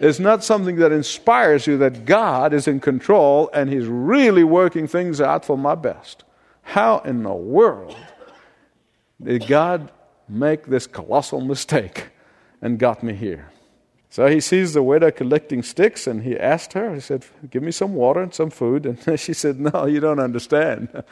It's 0.00 0.18
not 0.18 0.42
something 0.42 0.76
that 0.76 0.92
inspires 0.92 1.66
you 1.66 1.76
that 1.78 2.06
God 2.06 2.54
is 2.54 2.66
in 2.66 2.80
control 2.80 3.50
and 3.52 3.68
He's 3.70 3.86
really 3.86 4.44
working 4.44 4.88
things 4.88 5.20
out 5.20 5.44
for 5.44 5.58
my 5.58 5.74
best. 5.74 6.24
How 6.62 7.00
in 7.00 7.22
the 7.22 7.34
world 7.34 7.96
did 9.22 9.46
God 9.46 9.92
make 10.26 10.66
this 10.66 10.86
colossal 10.86 11.42
mistake 11.42 12.08
and 12.62 12.78
got 12.78 13.02
me 13.02 13.14
here? 13.14 13.50
So 14.08 14.26
he 14.26 14.40
sees 14.40 14.72
the 14.72 14.82
widow 14.82 15.12
collecting 15.12 15.62
sticks 15.62 16.08
and 16.08 16.24
he 16.24 16.36
asked 16.36 16.72
her, 16.72 16.92
he 16.94 17.00
said, 17.00 17.26
Give 17.50 17.62
me 17.62 17.70
some 17.70 17.94
water 17.94 18.20
and 18.22 18.34
some 18.34 18.50
food. 18.50 18.86
And 18.86 19.20
she 19.20 19.32
said, 19.32 19.60
No, 19.60 19.86
you 19.86 20.00
don't 20.00 20.18
understand. 20.18 21.04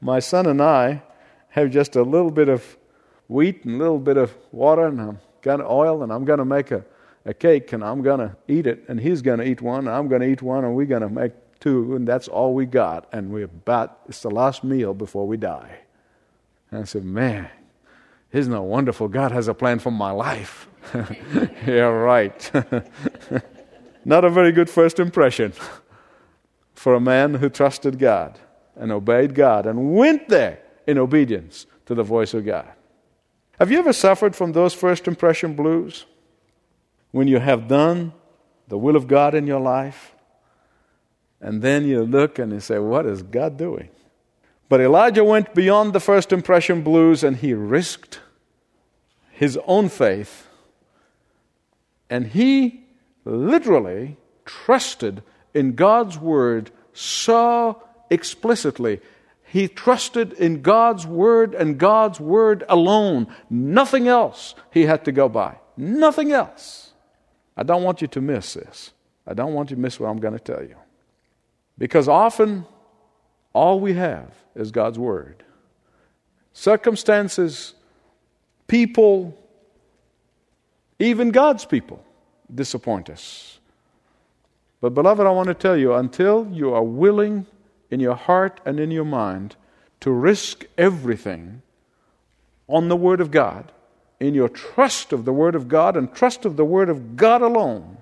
My 0.00 0.18
son 0.18 0.46
and 0.46 0.60
I 0.60 1.02
have 1.50 1.70
just 1.70 1.96
a 1.96 2.02
little 2.02 2.30
bit 2.30 2.48
of 2.48 2.76
wheat 3.28 3.64
and 3.64 3.76
a 3.76 3.78
little 3.78 3.98
bit 3.98 4.16
of 4.16 4.34
water 4.50 4.86
and 4.86 5.00
I'm 5.00 5.20
got 5.40 5.60
oil 5.60 6.02
and 6.02 6.12
I'm 6.12 6.24
going 6.24 6.38
to 6.38 6.44
make 6.44 6.70
a, 6.70 6.84
a 7.24 7.34
cake 7.34 7.72
and 7.72 7.84
I'm 7.84 8.02
going 8.02 8.20
to 8.20 8.36
eat 8.48 8.66
it 8.66 8.84
and 8.88 9.00
he's 9.00 9.22
going 9.22 9.38
to 9.38 9.44
eat 9.44 9.60
one 9.60 9.86
and 9.86 9.90
I'm 9.90 10.08
going 10.08 10.22
to 10.22 10.28
eat 10.28 10.42
one 10.42 10.64
and 10.64 10.74
we're 10.74 10.86
going 10.86 11.02
to 11.02 11.08
make 11.08 11.32
two 11.60 11.94
and 11.94 12.06
that's 12.06 12.28
all 12.28 12.54
we 12.54 12.66
got 12.66 13.08
and 13.12 13.30
we're 13.30 13.44
about 13.44 14.00
it's 14.08 14.22
the 14.22 14.30
last 14.30 14.64
meal 14.64 14.94
before 14.94 15.26
we 15.26 15.36
die. 15.36 15.78
And 16.70 16.80
I 16.80 16.84
said, 16.84 17.04
Man, 17.04 17.48
isn't 18.32 18.52
it 18.52 18.60
wonderful? 18.60 19.08
God 19.08 19.30
has 19.30 19.46
a 19.48 19.54
plan 19.54 19.78
for 19.78 19.90
my 19.90 20.10
life. 20.10 20.68
yeah, 21.66 21.82
right. 21.82 22.50
Not 24.04 24.24
a 24.24 24.30
very 24.30 24.50
good 24.52 24.68
first 24.68 24.98
impression 24.98 25.52
for 26.74 26.94
a 26.94 27.00
man 27.00 27.34
who 27.34 27.48
trusted 27.48 27.98
God 27.98 28.38
and 28.74 28.90
obeyed 28.90 29.34
God 29.34 29.66
and 29.66 29.94
went 29.94 30.28
there 30.28 30.58
in 30.86 30.98
obedience 30.98 31.66
to 31.86 31.94
the 31.94 32.02
voice 32.02 32.34
of 32.34 32.44
God. 32.44 32.68
Have 33.60 33.70
you 33.70 33.78
ever 33.78 33.92
suffered 33.92 34.34
from 34.34 34.52
those 34.52 34.74
first 34.74 35.06
impression 35.06 35.54
blues? 35.54 36.06
When 37.12 37.28
you 37.28 37.38
have 37.38 37.68
done 37.68 38.12
the 38.68 38.78
will 38.78 38.96
of 38.96 39.06
God 39.06 39.34
in 39.34 39.46
your 39.46 39.60
life, 39.60 40.12
and 41.40 41.62
then 41.62 41.86
you 41.86 42.02
look 42.02 42.38
and 42.38 42.52
you 42.52 42.60
say, 42.60 42.78
What 42.78 43.06
is 43.06 43.22
God 43.22 43.56
doing? 43.56 43.88
But 44.68 44.80
Elijah 44.80 45.24
went 45.24 45.54
beyond 45.54 45.92
the 45.92 46.00
first 46.00 46.32
impression 46.32 46.82
blues 46.82 47.22
and 47.22 47.36
he 47.36 47.52
risked 47.52 48.20
his 49.30 49.58
own 49.66 49.88
faith 49.88 50.48
and 52.12 52.26
he 52.26 52.84
literally 53.24 54.18
trusted 54.44 55.22
in 55.54 55.74
God's 55.74 56.18
word 56.18 56.70
so 56.92 57.82
explicitly. 58.10 59.00
He 59.44 59.66
trusted 59.66 60.34
in 60.34 60.62
God's 60.62 61.06
word 61.06 61.54
and 61.54 61.78
God's 61.78 62.20
word 62.20 62.64
alone. 62.68 63.26
Nothing 63.48 64.08
else 64.08 64.54
he 64.70 64.82
had 64.82 65.06
to 65.06 65.12
go 65.12 65.28
by. 65.28 65.56
Nothing 65.76 66.32
else. 66.32 66.91
I 67.56 67.62
don't 67.62 67.82
want 67.82 68.00
you 68.00 68.08
to 68.08 68.20
miss 68.20 68.54
this. 68.54 68.92
I 69.26 69.34
don't 69.34 69.54
want 69.54 69.70
you 69.70 69.76
to 69.76 69.82
miss 69.82 70.00
what 70.00 70.08
I'm 70.08 70.18
going 70.18 70.34
to 70.34 70.40
tell 70.40 70.62
you. 70.62 70.76
Because 71.78 72.08
often, 72.08 72.66
all 73.52 73.80
we 73.80 73.94
have 73.94 74.32
is 74.54 74.70
God's 74.70 74.98
word. 74.98 75.42
Circumstances, 76.52 77.74
people, 78.66 79.38
even 80.98 81.30
God's 81.30 81.64
people 81.64 82.04
disappoint 82.54 83.10
us. 83.10 83.58
But, 84.80 84.94
beloved, 84.94 85.26
I 85.26 85.30
want 85.30 85.48
to 85.48 85.54
tell 85.54 85.76
you 85.76 85.94
until 85.94 86.48
you 86.52 86.74
are 86.74 86.82
willing 86.82 87.46
in 87.90 88.00
your 88.00 88.16
heart 88.16 88.60
and 88.64 88.80
in 88.80 88.90
your 88.90 89.04
mind 89.04 89.56
to 90.00 90.10
risk 90.10 90.64
everything 90.76 91.62
on 92.68 92.88
the 92.88 92.96
Word 92.96 93.20
of 93.20 93.30
God, 93.30 93.70
in 94.22 94.34
your 94.34 94.48
trust 94.48 95.12
of 95.12 95.24
the 95.24 95.32
Word 95.32 95.56
of 95.56 95.66
God 95.66 95.96
and 95.96 96.14
trust 96.14 96.44
of 96.44 96.56
the 96.56 96.64
Word 96.64 96.88
of 96.88 97.16
God 97.16 97.42
alone, 97.42 97.98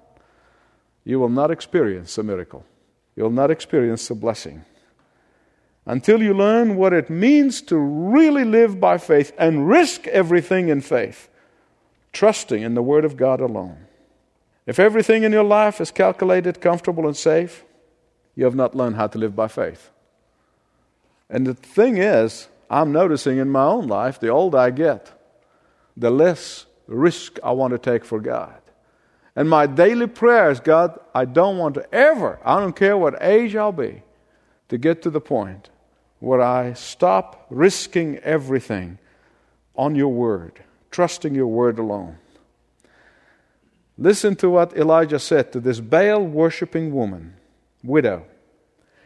you 1.03 1.19
will 1.19 1.31
not 1.31 1.51
experience 1.51 2.19
a 2.19 2.23
miracle. 2.23 2.67
You'll 3.17 3.31
not 3.31 3.51
experience 3.51 4.11
a 4.11 4.15
blessing. 4.15 4.67
Until 5.87 6.23
you 6.23 6.35
learn 6.35 6.77
what 6.77 6.93
it 6.93 7.09
means 7.09 7.63
to 7.63 7.77
really 7.79 8.45
live 8.45 8.79
by 8.79 8.99
faith 8.99 9.33
and 9.39 9.67
risk 9.67 10.07
everything 10.09 10.69
in 10.69 10.83
faith, 10.83 11.31
trusting 12.13 12.63
in 12.63 12.75
the 12.75 12.83
Word 12.83 13.07
of 13.07 13.17
God 13.17 13.41
alone. 13.41 13.87
If 14.67 14.79
everything 14.79 15.23
in 15.23 15.33
your 15.33 15.43
life 15.43 15.81
is 15.81 15.91
calculated, 15.91 16.61
comfortable, 16.61 17.07
and 17.07 17.17
safe, 17.17 17.65
you 18.35 18.45
have 18.45 18.55
not 18.55 18.77
learned 18.77 18.97
how 18.97 19.07
to 19.07 19.19
live 19.19 19.35
by 19.35 19.49
faith. 19.49 19.89
And 21.31 21.47
the 21.47 21.55
thing 21.55 21.97
is, 21.97 22.49
I'm 22.69 22.93
noticing 22.93 23.39
in 23.39 23.49
my 23.49 23.65
own 23.65 23.89
life, 23.89 24.21
the 24.21 24.29
older 24.29 24.59
I 24.59 24.71
get, 24.71 25.13
the 25.97 26.11
less 26.11 26.67
risk 26.87 27.39
I 27.43 27.53
want 27.53 27.73
to 27.73 27.79
take 27.79 28.05
for 28.05 28.21
God. 28.21 28.61
And 29.37 29.49
my 29.49 29.67
daily 29.67 30.07
prayer 30.07 30.51
is 30.51 30.61
God, 30.61 30.99
I 31.15 31.25
don't 31.25 31.59
want 31.59 31.75
to 31.77 31.95
ever, 31.95 32.41
I 32.45 32.59
don't 32.61 32.75
care 32.75 32.97
what 32.97 33.23
age 33.23 33.55
I'll 33.55 33.73
be, 33.73 34.03
to 34.69 34.79
get 34.79 35.03
to 35.03 35.11
the 35.11 35.21
point 35.21 35.71
where 36.19 36.41
I 36.41 36.73
stop 36.75 37.47
risking 37.49 38.19
everything 38.19 38.99
on 39.77 39.95
your 39.95 40.13
word 40.13 40.61
trusting 40.91 41.35
your 41.35 41.47
word 41.47 41.79
alone. 41.79 42.19
Listen 43.97 44.35
to 44.37 44.51
what 44.51 44.77
Elijah 44.77 45.19
said 45.19 45.53
to 45.53 45.61
this 45.61 45.81
Baal 45.81 46.25
worshipping 46.25 46.93
woman. 46.93 47.35
widow. 47.83 48.25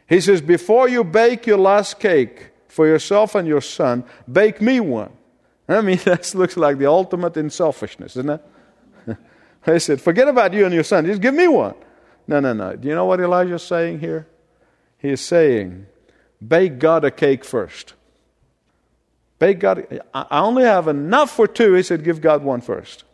He 0.08 0.20
says, 0.20 0.40
Before 0.40 0.88
you 0.88 1.04
bake 1.04 1.46
your 1.46 1.58
last 1.58 1.98
cake 1.98 2.50
for 2.68 2.86
yourself 2.86 3.34
and 3.34 3.46
your 3.46 3.60
son, 3.60 4.04
bake 4.30 4.60
me 4.60 4.80
one. 4.80 5.12
I 5.68 5.80
mean, 5.80 5.98
that 6.04 6.34
looks 6.34 6.56
like 6.56 6.78
the 6.78 6.86
ultimate 6.86 7.36
in 7.36 7.50
selfishness, 7.50 8.16
isn't 8.16 8.30
it? 9.06 9.16
he 9.66 9.78
said, 9.78 10.00
Forget 10.00 10.28
about 10.28 10.52
you 10.52 10.64
and 10.64 10.74
your 10.74 10.84
son, 10.84 11.06
just 11.06 11.20
give 11.20 11.34
me 11.34 11.48
one. 11.48 11.74
No, 12.26 12.40
no, 12.40 12.52
no. 12.52 12.76
Do 12.76 12.88
you 12.88 12.94
know 12.94 13.04
what 13.04 13.20
Elijah's 13.20 13.62
saying 13.62 14.00
here? 14.00 14.26
He 14.98 15.10
is 15.10 15.20
saying, 15.20 15.86
Bake 16.46 16.78
God 16.78 17.04
a 17.04 17.10
cake 17.10 17.44
first. 17.44 17.94
Bake 19.38 19.58
God. 19.58 20.00
I 20.14 20.40
only 20.40 20.64
have 20.64 20.88
enough 20.88 21.30
for 21.30 21.46
two. 21.46 21.74
He 21.74 21.82
said, 21.82 22.04
Give 22.04 22.20
God 22.20 22.42
one 22.42 22.60
first. 22.60 23.04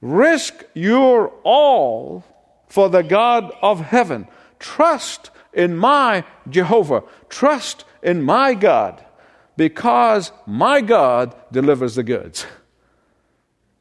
Risk 0.00 0.64
your 0.74 1.28
all 1.44 2.24
for 2.68 2.88
the 2.88 3.02
God 3.02 3.52
of 3.62 3.80
heaven. 3.80 4.26
Trust 4.58 5.30
in 5.52 5.76
my 5.76 6.24
Jehovah. 6.48 7.04
Trust 7.28 7.84
in 8.02 8.22
my 8.22 8.54
God 8.54 9.04
because 9.56 10.32
my 10.46 10.80
God 10.80 11.34
delivers 11.52 11.94
the 11.94 12.02
goods. 12.02 12.46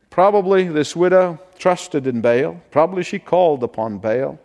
Probably 0.09 0.67
this 0.67 0.95
widow 0.95 1.39
trusted 1.57 2.05
in 2.05 2.21
Baal. 2.21 2.62
Probably 2.69 3.03
she 3.03 3.19
called 3.19 3.63
upon 3.63 3.97
Baal. 3.97 4.39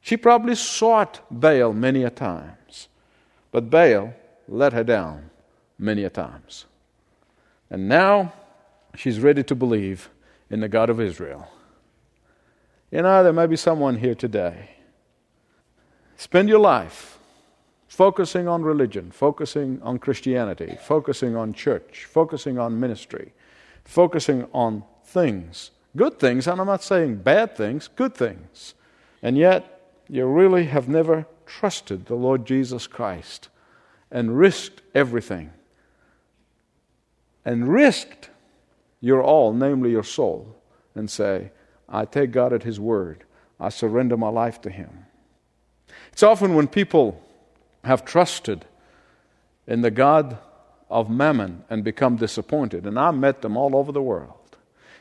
She 0.00 0.16
probably 0.16 0.54
sought 0.54 1.20
Baal 1.30 1.72
many 1.72 2.02
a 2.02 2.10
times. 2.10 2.88
But 3.50 3.70
Baal 3.70 4.14
let 4.48 4.72
her 4.72 4.84
down 4.84 5.30
many 5.78 6.04
a 6.04 6.10
times. 6.10 6.66
And 7.70 7.88
now 7.88 8.32
she's 8.94 9.20
ready 9.20 9.42
to 9.44 9.54
believe 9.54 10.08
in 10.50 10.60
the 10.60 10.68
God 10.68 10.90
of 10.90 11.00
Israel. 11.00 11.48
You 12.90 13.02
know, 13.02 13.22
there 13.24 13.32
may 13.32 13.46
be 13.46 13.56
someone 13.56 13.98
here 13.98 14.14
today. 14.14 14.70
Spend 16.16 16.48
your 16.48 16.60
life 16.60 17.13
focusing 17.94 18.48
on 18.48 18.62
religion, 18.62 19.08
focusing 19.12 19.80
on 19.80 20.00
Christianity, 20.00 20.76
focusing 20.82 21.36
on 21.36 21.52
church, 21.52 22.06
focusing 22.10 22.58
on 22.58 22.80
ministry, 22.80 23.32
focusing 23.84 24.48
on 24.52 24.82
things, 25.04 25.70
good 25.96 26.18
things, 26.18 26.48
and 26.48 26.60
I'm 26.60 26.66
not 26.66 26.82
saying 26.82 27.18
bad 27.18 27.56
things, 27.56 27.88
good 27.94 28.12
things. 28.12 28.74
And 29.22 29.38
yet, 29.38 29.92
you 30.08 30.26
really 30.26 30.64
have 30.64 30.88
never 30.88 31.26
trusted 31.46 32.06
the 32.06 32.16
Lord 32.16 32.44
Jesus 32.44 32.88
Christ 32.88 33.48
and 34.10 34.36
risked 34.36 34.82
everything. 34.92 35.52
And 37.44 37.68
risked 37.68 38.28
your 39.00 39.22
all, 39.22 39.52
namely 39.52 39.92
your 39.92 40.02
soul, 40.02 40.56
and 40.96 41.08
say, 41.08 41.52
I 41.88 42.06
take 42.06 42.32
God 42.32 42.52
at 42.52 42.64
His 42.64 42.80
word. 42.80 43.22
I 43.60 43.68
surrender 43.68 44.16
my 44.16 44.30
life 44.30 44.60
to 44.62 44.70
Him. 44.70 45.06
It's 46.12 46.24
often 46.24 46.56
when 46.56 46.66
people 46.66 47.20
have 47.84 48.04
trusted 48.04 48.64
in 49.66 49.82
the 49.82 49.90
God 49.90 50.38
of 50.90 51.10
mammon 51.10 51.64
and 51.70 51.82
become 51.82 52.16
disappointed. 52.16 52.86
And 52.86 52.98
I 52.98 53.10
met 53.10 53.42
them 53.42 53.56
all 53.56 53.76
over 53.76 53.92
the 53.92 54.02
world. 54.02 54.56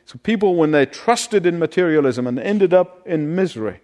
So, 0.05 0.19
people, 0.21 0.55
when 0.55 0.71
they 0.71 0.85
trusted 0.85 1.45
in 1.45 1.59
materialism 1.59 2.27
and 2.27 2.37
ended 2.37 2.73
up 2.73 3.07
in 3.07 3.35
misery, 3.35 3.79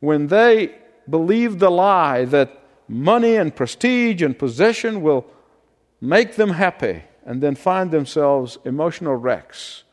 when 0.00 0.26
they 0.26 0.74
believed 1.08 1.60
the 1.60 1.70
lie 1.70 2.24
that 2.24 2.60
money 2.88 3.36
and 3.36 3.54
prestige 3.54 4.22
and 4.22 4.36
possession 4.36 5.02
will 5.02 5.26
make 6.00 6.34
them 6.34 6.50
happy 6.50 7.04
and 7.24 7.42
then 7.42 7.54
find 7.54 7.90
themselves 7.90 8.58
emotional 8.64 9.14
wrecks, 9.14 9.84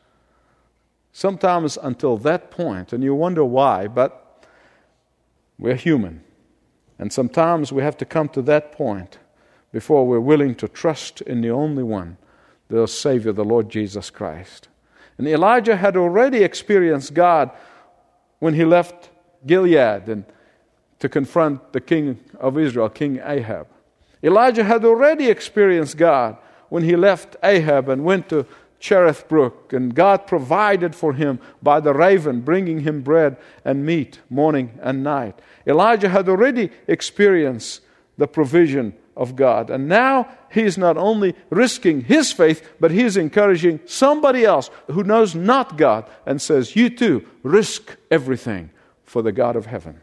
sometimes 1.12 1.76
until 1.80 2.16
that 2.18 2.50
point, 2.50 2.92
and 2.92 3.02
you 3.04 3.14
wonder 3.14 3.44
why, 3.44 3.86
but 3.86 4.44
we're 5.58 5.76
human. 5.76 6.22
And 6.98 7.12
sometimes 7.12 7.72
we 7.72 7.82
have 7.82 7.96
to 7.98 8.04
come 8.04 8.28
to 8.30 8.42
that 8.42 8.72
point 8.72 9.18
before 9.72 10.06
we're 10.06 10.20
willing 10.20 10.54
to 10.56 10.68
trust 10.68 11.20
in 11.22 11.40
the 11.40 11.50
only 11.50 11.82
one, 11.82 12.16
the 12.68 12.86
Savior, 12.86 13.32
the 13.32 13.44
Lord 13.44 13.68
Jesus 13.68 14.10
Christ. 14.10 14.68
And 15.18 15.26
Elijah 15.26 15.76
had 15.76 15.96
already 15.96 16.38
experienced 16.44 17.14
God 17.14 17.50
when 18.38 18.54
he 18.54 18.64
left 18.64 19.10
Gilead 19.46 20.08
and 20.08 20.24
to 21.00 21.08
confront 21.08 21.72
the 21.72 21.80
king 21.80 22.18
of 22.38 22.58
Israel, 22.58 22.88
King 22.88 23.20
Ahab. 23.24 23.66
Elijah 24.22 24.64
had 24.64 24.84
already 24.84 25.28
experienced 25.28 25.96
God 25.96 26.36
when 26.68 26.82
he 26.82 26.96
left 26.96 27.36
Ahab 27.42 27.88
and 27.88 28.04
went 28.04 28.28
to 28.30 28.46
Cherith 28.84 29.30
Brook, 29.30 29.72
and 29.72 29.94
God 29.94 30.26
provided 30.26 30.94
for 30.94 31.14
him 31.14 31.40
by 31.62 31.80
the 31.80 31.94
raven, 31.94 32.42
bringing 32.42 32.80
him 32.80 33.00
bread 33.00 33.38
and 33.64 33.86
meat 33.86 34.18
morning 34.28 34.78
and 34.82 35.02
night. 35.02 35.40
Elijah 35.66 36.10
had 36.10 36.28
already 36.28 36.70
experienced 36.86 37.80
the 38.18 38.28
provision 38.28 38.94
of 39.16 39.36
God. 39.36 39.70
And 39.70 39.88
now 39.88 40.28
he 40.52 40.60
is 40.60 40.76
not 40.76 40.98
only 40.98 41.34
risking 41.48 42.02
his 42.02 42.30
faith, 42.30 42.74
but 42.78 42.90
he 42.90 43.00
is 43.00 43.16
encouraging 43.16 43.80
somebody 43.86 44.44
else 44.44 44.68
who 44.90 45.02
knows 45.02 45.34
not 45.34 45.78
God 45.78 46.06
and 46.26 46.42
says, 46.42 46.76
You 46.76 46.90
too, 46.90 47.26
risk 47.42 47.96
everything 48.10 48.68
for 49.04 49.22
the 49.22 49.32
God 49.32 49.56
of 49.56 49.64
heaven. 49.64 50.02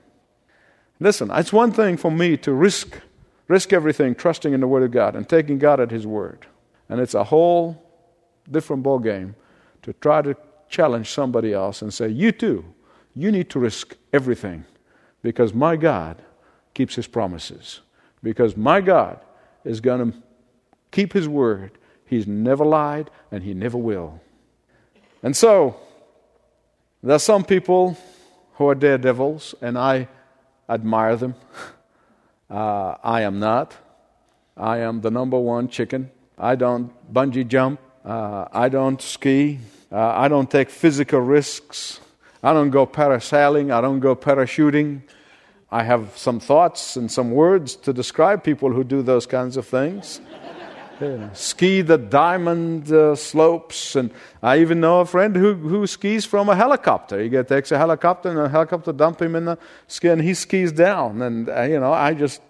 Listen, 0.99 1.29
it's 1.29 1.53
one 1.53 1.71
thing 1.71 1.97
for 1.97 2.09
me 2.09 2.35
to 2.37 2.51
risk, 2.51 2.99
risk 3.47 3.73
everything, 3.73 4.15
trusting 4.15 4.53
in 4.53 4.59
the 4.59 4.67
Word 4.67 4.81
of 4.81 4.89
God 4.89 5.15
and 5.15 5.29
taking 5.29 5.59
God 5.59 5.79
at 5.79 5.91
His 5.91 6.07
Word. 6.07 6.47
And 6.89 6.99
it's 6.99 7.13
a 7.13 7.25
whole 7.25 7.80
different 8.51 8.83
ball 8.83 8.99
game 8.99 9.35
to 9.81 9.93
try 9.93 10.21
to 10.21 10.35
challenge 10.69 11.09
somebody 11.09 11.53
else 11.53 11.81
and 11.81 11.93
say, 11.93 12.07
You 12.07 12.31
too, 12.31 12.65
you 13.15 13.31
need 13.31 13.49
to 13.51 13.59
risk 13.59 13.95
everything 14.13 14.65
because 15.21 15.53
my 15.53 15.75
God 15.75 16.21
keeps 16.73 16.95
his 16.95 17.07
promises. 17.07 17.81
Because 18.23 18.55
my 18.55 18.81
God 18.81 19.19
is 19.63 19.81
going 19.81 20.11
to 20.11 20.17
keep 20.91 21.13
his 21.13 21.27
word. 21.27 21.77
He's 22.05 22.27
never 22.27 22.65
lied 22.65 23.09
and 23.31 23.43
he 23.43 23.53
never 23.53 23.77
will. 23.77 24.21
And 25.23 25.35
so, 25.35 25.77
there 27.03 27.15
are 27.15 27.19
some 27.19 27.43
people 27.43 27.97
who 28.53 28.67
are 28.67 28.75
daredevils, 28.75 29.55
and 29.61 29.77
I 29.77 30.07
admire 30.69 31.15
them. 31.15 31.35
Uh, 32.49 32.97
I 33.01 33.21
am 33.21 33.39
not. 33.39 33.77
I 34.57 34.79
am 34.79 34.99
the 34.99 35.09
number 35.09 35.39
one 35.39 35.69
chicken. 35.69 36.11
I 36.37 36.55
don't 36.55 36.91
bungee 37.13 37.47
jump. 37.47 37.79
Uh, 38.03 38.47
I 38.51 38.69
don't 38.69 39.01
ski. 39.01 39.59
Uh, 39.91 39.97
I 39.97 40.27
don't 40.27 40.49
take 40.49 40.69
physical 40.69 41.19
risks. 41.19 41.99
I 42.41 42.53
don't 42.53 42.71
go 42.71 42.87
parasailing. 42.87 43.71
I 43.71 43.81
don't 43.81 43.99
go 43.99 44.15
parachuting. 44.15 45.01
I 45.71 45.83
have 45.83 46.17
some 46.17 46.39
thoughts 46.39 46.97
and 46.97 47.11
some 47.11 47.31
words 47.31 47.75
to 47.77 47.93
describe 47.93 48.43
people 48.43 48.73
who 48.73 48.83
do 48.83 49.01
those 49.01 49.25
kinds 49.25 49.55
of 49.55 49.67
things. 49.67 50.19
yeah. 50.99 51.31
Ski 51.33 51.81
the 51.81 51.97
diamond 51.97 52.91
uh, 52.91 53.15
slopes, 53.15 53.95
and 53.95 54.11
I 54.41 54.59
even 54.59 54.79
know 54.79 54.99
a 55.01 55.05
friend 55.05 55.35
who, 55.35 55.53
who 55.53 55.85
skis 55.87 56.25
from 56.25 56.49
a 56.49 56.55
helicopter. 56.55 57.21
He 57.21 57.29
gets, 57.29 57.49
takes 57.49 57.71
a 57.71 57.77
helicopter, 57.77 58.29
and 58.29 58.39
a 58.39 58.49
helicopter 58.49 58.91
dump 58.91 59.21
him 59.21 59.35
in 59.35 59.45
the 59.45 59.57
ski, 59.87 60.09
and 60.09 60.21
he 60.21 60.33
skis 60.33 60.71
down. 60.71 61.21
And 61.21 61.49
uh, 61.49 61.61
you 61.61 61.79
know, 61.79 61.93
I 61.93 62.15
just, 62.15 62.41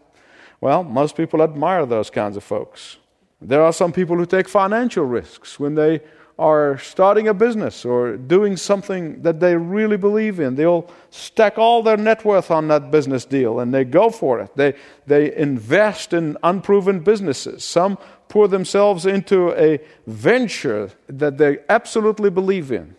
well, 0.62 0.84
most 0.84 1.16
people 1.16 1.44
admire 1.44 1.86
those 1.86 2.10
kinds 2.10 2.38
of 2.38 2.44
folks. 2.44 2.98
There 3.42 3.64
are 3.64 3.74
some 3.74 3.92
people 3.92 4.16
who 4.18 4.26
take 4.26 4.48
financial 4.48 5.06
risks 5.06 5.60
when 5.60 5.76
they 5.76 6.02
are 6.42 6.80
starting 6.80 7.28
a 7.28 7.34
business 7.34 7.86
or 7.86 8.18
doing 8.18 8.58
something 8.58 9.22
that 9.22 9.40
they 9.40 9.56
really 9.56 9.98
believe 9.98 10.40
in. 10.40 10.56
They'll 10.56 10.90
stack 11.12 11.60
all 11.60 11.84
their 11.84 11.98
net 11.98 12.26
worth 12.26 12.50
on 12.50 12.68
that 12.70 12.90
business 12.90 13.26
deal 13.26 13.60
and 13.60 13.72
they 13.72 13.84
go 13.84 14.10
for 14.10 14.40
it. 14.40 14.56
They, 14.56 14.74
they 15.06 15.36
invest 15.36 16.14
in 16.14 16.38
unproven 16.42 17.02
businesses. 17.02 17.64
Some 17.64 17.98
pour 18.28 18.48
themselves 18.48 19.06
into 19.06 19.52
a 19.52 19.80
venture 20.08 20.90
that 21.08 21.38
they 21.38 21.60
absolutely 21.70 22.32
believe 22.32 22.72
in. 22.72 22.96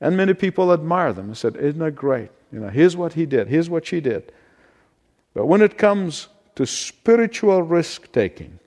And 0.00 0.14
many 0.14 0.34
people 0.34 0.72
admire 0.72 1.14
them 1.14 1.26
and 1.26 1.38
said, 1.38 1.56
Isn't 1.56 1.80
that 1.80 1.94
great? 1.94 2.30
You 2.52 2.60
know, 2.60 2.68
here's 2.68 2.96
what 2.96 3.14
he 3.14 3.24
did, 3.26 3.48
here's 3.48 3.70
what 3.70 3.86
she 3.86 4.00
did. 4.00 4.30
But 5.32 5.46
when 5.46 5.62
it 5.62 5.78
comes 5.78 6.28
to 6.56 6.66
spiritual 6.66 7.62
risk 7.62 8.12
taking, 8.12 8.59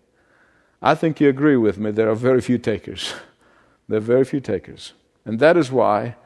I 0.85 0.95
think 0.95 1.21
you 1.21 1.29
agree 1.29 1.55
with 1.55 1.77
me, 1.77 1.91
there 1.91 2.09
are 2.09 2.15
very 2.15 2.41
few 2.41 2.57
takers. 2.57 3.13
there 3.87 3.99
are 3.99 4.01
very 4.01 4.25
few 4.25 4.41
takers. 4.41 4.91
And 5.23 5.39
that 5.39 5.55
is 5.55 5.71
why 5.71 6.17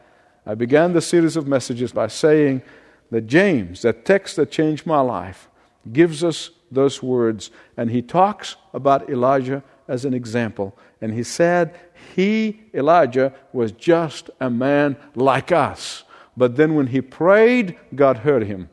I 0.48 0.56
began 0.56 0.93
the 0.93 1.02
series 1.02 1.38
of 1.38 1.48
messages 1.48 1.91
by 1.91 2.08
saying 2.08 2.63
that 3.12 3.28
James, 3.28 3.84
that 3.84 4.04
text 4.04 4.36
that 4.38 4.50
changed 4.50 4.88
my 4.88 5.00
life, 5.00 5.48
gives 5.93 6.24
us 6.24 6.50
those 6.72 7.04
words. 7.04 7.52
And 7.78 7.91
he 7.91 8.02
talks 8.02 8.56
about 8.74 9.08
Elijah 9.12 9.62
as 9.88 10.06
an 10.06 10.15
example. 10.15 10.76
And 11.02 11.13
he 11.13 11.22
said, 11.22 11.80
He, 12.15 12.62
Elijah, 12.74 13.34
was 13.54 13.72
just 13.72 14.32
a 14.41 14.50
man 14.50 14.98
like 15.13 15.52
us. 15.52 16.04
But 16.36 16.56
then 16.56 16.74
when 16.74 16.88
he 16.88 17.02
prayed, 17.02 17.78
God 17.93 18.17
heard 18.17 18.43
him. 18.43 18.70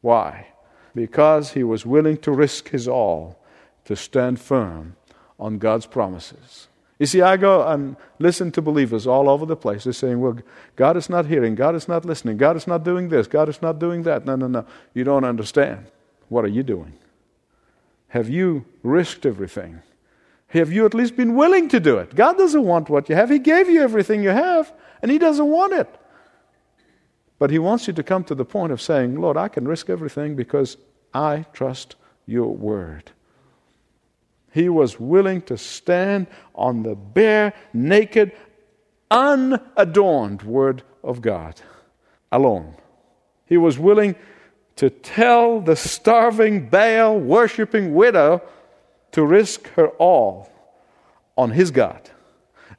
Why? 0.00 0.46
Because 0.94 1.52
he 1.52 1.64
was 1.64 1.84
willing 1.84 2.16
to 2.18 2.32
risk 2.32 2.70
his 2.70 2.88
all 2.88 3.43
to 3.84 3.96
stand 3.96 4.40
firm 4.40 4.96
on 5.38 5.58
God's 5.58 5.86
promises. 5.86 6.68
You 6.98 7.06
see, 7.06 7.22
I 7.22 7.36
go 7.36 7.66
and 7.66 7.96
listen 8.18 8.52
to 8.52 8.62
believers 8.62 9.06
all 9.06 9.28
over 9.28 9.44
the 9.44 9.56
place. 9.56 9.84
They're 9.84 9.92
saying, 9.92 10.20
well, 10.20 10.38
God 10.76 10.96
is 10.96 11.10
not 11.10 11.26
hearing, 11.26 11.54
God 11.54 11.74
is 11.74 11.88
not 11.88 12.04
listening, 12.04 12.36
God 12.36 12.56
is 12.56 12.66
not 12.66 12.84
doing 12.84 13.08
this, 13.08 13.26
God 13.26 13.48
is 13.48 13.60
not 13.60 13.78
doing 13.78 14.04
that. 14.04 14.24
No, 14.24 14.36
no, 14.36 14.46
no. 14.46 14.64
You 14.94 15.04
don't 15.04 15.24
understand. 15.24 15.86
What 16.28 16.44
are 16.44 16.48
you 16.48 16.62
doing? 16.62 16.94
Have 18.08 18.28
you 18.28 18.64
risked 18.82 19.26
everything? 19.26 19.82
Have 20.48 20.72
you 20.72 20.86
at 20.86 20.94
least 20.94 21.16
been 21.16 21.34
willing 21.34 21.68
to 21.70 21.80
do 21.80 21.98
it? 21.98 22.14
God 22.14 22.38
doesn't 22.38 22.62
want 22.62 22.88
what 22.88 23.08
you 23.08 23.16
have. 23.16 23.28
He 23.28 23.40
gave 23.40 23.68
you 23.68 23.82
everything 23.82 24.22
you 24.22 24.28
have, 24.28 24.72
and 25.02 25.10
He 25.10 25.18
doesn't 25.18 25.48
want 25.48 25.72
it. 25.72 25.88
But 27.40 27.50
He 27.50 27.58
wants 27.58 27.88
you 27.88 27.92
to 27.92 28.04
come 28.04 28.22
to 28.24 28.36
the 28.36 28.44
point 28.44 28.72
of 28.72 28.80
saying, 28.80 29.20
Lord, 29.20 29.36
I 29.36 29.48
can 29.48 29.66
risk 29.66 29.90
everything 29.90 30.36
because 30.36 30.76
I 31.12 31.44
trust 31.52 31.96
your 32.24 32.54
word. 32.54 33.10
He 34.54 34.68
was 34.68 35.00
willing 35.00 35.42
to 35.42 35.58
stand 35.58 36.28
on 36.54 36.84
the 36.84 36.94
bare, 36.94 37.54
naked, 37.72 38.30
unadorned 39.10 40.42
Word 40.42 40.84
of 41.02 41.20
God 41.20 41.60
alone. 42.30 42.76
He 43.46 43.56
was 43.56 43.80
willing 43.80 44.14
to 44.76 44.90
tell 44.90 45.60
the 45.60 45.74
starving, 45.74 46.68
Baal 46.68 47.18
worshipping 47.18 47.94
widow 47.94 48.42
to 49.10 49.26
risk 49.26 49.66
her 49.70 49.88
all 49.88 50.48
on 51.36 51.50
his 51.50 51.72
God 51.72 52.10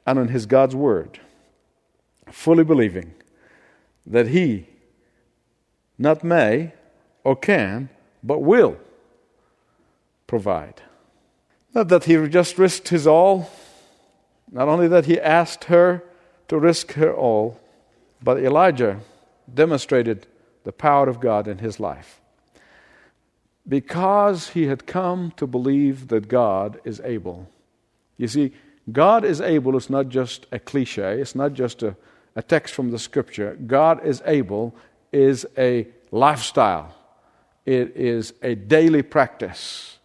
and 0.06 0.18
on 0.18 0.28
his 0.28 0.46
God's 0.46 0.74
Word, 0.74 1.20
fully 2.30 2.64
believing 2.64 3.12
that 4.06 4.28
he 4.28 4.66
not 5.98 6.24
may 6.24 6.72
or 7.22 7.36
can, 7.36 7.90
but 8.22 8.38
will 8.38 8.78
provide. 10.26 10.80
Not 11.76 11.88
that 11.88 12.04
he 12.04 12.26
just 12.28 12.56
risked 12.56 12.88
his 12.88 13.06
all, 13.06 13.50
not 14.50 14.66
only 14.66 14.88
that 14.88 15.04
he 15.04 15.20
asked 15.20 15.64
her 15.64 16.02
to 16.48 16.58
risk 16.58 16.92
her 16.92 17.12
all, 17.12 17.60
but 18.22 18.38
Elijah 18.38 19.00
demonstrated 19.52 20.26
the 20.64 20.72
power 20.72 21.06
of 21.06 21.20
God 21.20 21.46
in 21.46 21.58
his 21.58 21.78
life. 21.78 22.18
Because 23.68 24.48
he 24.48 24.68
had 24.68 24.86
come 24.86 25.34
to 25.36 25.46
believe 25.46 26.08
that 26.08 26.28
God 26.28 26.80
is 26.82 26.98
able. 27.04 27.46
You 28.16 28.28
see, 28.28 28.52
God 28.90 29.22
is 29.22 29.42
able 29.42 29.76
is 29.76 29.90
not 29.90 30.08
just 30.08 30.46
a 30.50 30.58
cliche, 30.58 31.20
it's 31.20 31.34
not 31.34 31.52
just 31.52 31.82
a, 31.82 31.94
a 32.34 32.40
text 32.40 32.72
from 32.72 32.90
the 32.90 32.98
scripture. 32.98 33.54
God 33.66 34.02
is 34.02 34.22
able 34.24 34.74
is 35.12 35.46
a 35.58 35.88
lifestyle, 36.10 36.94
it 37.66 37.94
is 37.94 38.32
a 38.40 38.54
daily 38.54 39.02
practice. 39.02 39.95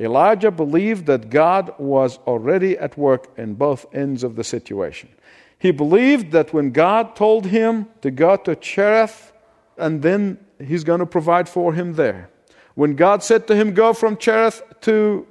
Elijah 0.00 0.50
believed 0.50 1.04
that 1.06 1.28
God 1.28 1.74
was 1.78 2.18
already 2.26 2.76
at 2.78 2.96
work 2.96 3.28
in 3.36 3.54
both 3.54 3.86
ends 3.94 4.24
of 4.24 4.34
the 4.34 4.44
situation. 4.44 5.10
He 5.58 5.72
believed 5.72 6.32
that 6.32 6.54
when 6.54 6.70
God 6.70 7.14
told 7.14 7.46
him 7.46 7.86
to 8.00 8.10
go 8.10 8.36
to 8.36 8.56
Cherith, 8.56 9.32
and 9.76 10.00
then 10.00 10.38
he's 10.58 10.84
going 10.84 11.00
to 11.00 11.06
provide 11.06 11.48
for 11.48 11.74
him 11.74 11.94
there. 11.94 12.30
When 12.74 12.96
God 12.96 13.22
said 13.22 13.46
to 13.48 13.54
him, 13.54 13.74
Go 13.74 13.92
from 13.92 14.16
Cherith 14.16 14.62
to 14.82 15.26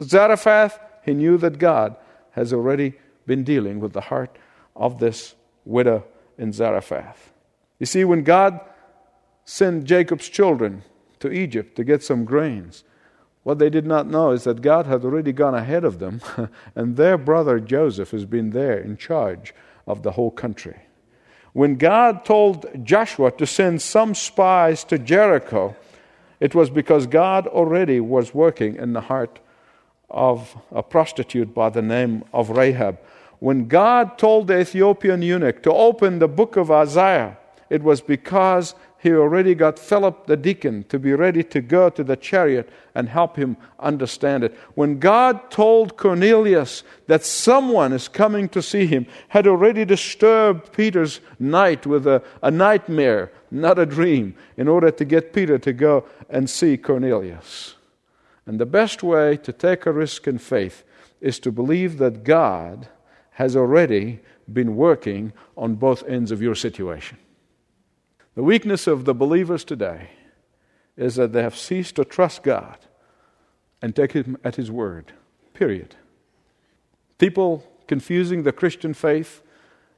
Zarephath, 0.00 0.78
he 1.04 1.12
knew 1.12 1.36
that 1.38 1.58
God 1.58 1.96
has 2.32 2.52
already 2.52 2.94
been 3.26 3.42
dealing 3.42 3.80
with 3.80 3.92
the 3.92 4.00
heart 4.02 4.38
of 4.76 5.00
this 5.00 5.34
widow 5.64 6.04
in 6.38 6.52
Zarephath. 6.52 7.32
You 7.80 7.86
see, 7.86 8.04
when 8.04 8.22
God 8.22 8.60
sent 9.44 9.84
Jacob's 9.84 10.28
children 10.28 10.84
to 11.18 11.32
Egypt 11.32 11.74
to 11.76 11.84
get 11.84 12.04
some 12.04 12.24
grains, 12.24 12.84
what 13.48 13.58
they 13.58 13.70
did 13.70 13.86
not 13.86 14.06
know 14.06 14.32
is 14.32 14.44
that 14.44 14.60
God 14.60 14.84
had 14.84 15.06
already 15.06 15.32
gone 15.32 15.54
ahead 15.54 15.82
of 15.82 16.00
them, 16.00 16.20
and 16.74 16.98
their 16.98 17.16
brother 17.16 17.58
Joseph 17.58 18.10
has 18.10 18.26
been 18.26 18.50
there 18.50 18.78
in 18.78 18.98
charge 18.98 19.54
of 19.86 20.02
the 20.02 20.10
whole 20.10 20.30
country. 20.30 20.76
When 21.54 21.76
God 21.76 22.26
told 22.26 22.66
Joshua 22.84 23.30
to 23.30 23.46
send 23.46 23.80
some 23.80 24.14
spies 24.14 24.84
to 24.84 24.98
Jericho, 24.98 25.74
it 26.40 26.54
was 26.54 26.68
because 26.68 27.06
God 27.06 27.46
already 27.46 28.00
was 28.00 28.34
working 28.34 28.76
in 28.76 28.92
the 28.92 29.00
heart 29.00 29.40
of 30.10 30.54
a 30.70 30.82
prostitute 30.82 31.54
by 31.54 31.70
the 31.70 31.80
name 31.80 32.24
of 32.34 32.50
Rahab. 32.50 32.98
When 33.38 33.66
God 33.66 34.18
told 34.18 34.48
the 34.48 34.60
Ethiopian 34.60 35.22
eunuch 35.22 35.62
to 35.62 35.72
open 35.72 36.18
the 36.18 36.28
book 36.28 36.56
of 36.58 36.70
Isaiah, 36.70 37.38
it 37.70 37.82
was 37.82 38.02
because 38.02 38.74
he 39.00 39.12
already 39.12 39.54
got 39.54 39.78
Philip 39.78 40.26
the 40.26 40.36
deacon 40.36 40.84
to 40.88 40.98
be 40.98 41.12
ready 41.12 41.44
to 41.44 41.60
go 41.60 41.88
to 41.88 42.02
the 42.02 42.16
chariot 42.16 42.68
and 42.96 43.08
help 43.08 43.36
him 43.36 43.56
understand 43.78 44.42
it. 44.42 44.56
When 44.74 44.98
God 44.98 45.52
told 45.52 45.96
Cornelius 45.96 46.82
that 47.06 47.24
someone 47.24 47.92
is 47.92 48.08
coming 48.08 48.48
to 48.48 48.60
see 48.60 48.86
him, 48.86 49.06
had 49.28 49.46
already 49.46 49.84
disturbed 49.84 50.72
Peter's 50.72 51.20
night 51.38 51.86
with 51.86 52.08
a, 52.08 52.22
a 52.42 52.50
nightmare, 52.50 53.30
not 53.52 53.78
a 53.78 53.86
dream, 53.86 54.34
in 54.56 54.66
order 54.66 54.90
to 54.90 55.04
get 55.04 55.32
Peter 55.32 55.58
to 55.58 55.72
go 55.72 56.04
and 56.28 56.50
see 56.50 56.76
Cornelius. 56.76 57.76
And 58.46 58.58
the 58.58 58.66
best 58.66 59.04
way 59.04 59.36
to 59.36 59.52
take 59.52 59.86
a 59.86 59.92
risk 59.92 60.26
in 60.26 60.38
faith 60.38 60.82
is 61.20 61.38
to 61.40 61.52
believe 61.52 61.98
that 61.98 62.24
God 62.24 62.88
has 63.32 63.54
already 63.54 64.18
been 64.52 64.74
working 64.74 65.32
on 65.56 65.76
both 65.76 66.02
ends 66.08 66.32
of 66.32 66.42
your 66.42 66.56
situation. 66.56 67.18
The 68.38 68.44
weakness 68.44 68.86
of 68.86 69.04
the 69.04 69.14
believers 69.14 69.64
today 69.64 70.10
is 70.96 71.16
that 71.16 71.32
they 71.32 71.42
have 71.42 71.58
ceased 71.58 71.96
to 71.96 72.04
trust 72.04 72.44
God 72.44 72.78
and 73.82 73.96
take 73.96 74.12
Him 74.12 74.38
at 74.44 74.54
His 74.54 74.70
word. 74.70 75.10
Period. 75.54 75.96
People 77.18 77.68
confusing 77.88 78.44
the 78.44 78.52
Christian 78.52 78.94
faith, 78.94 79.42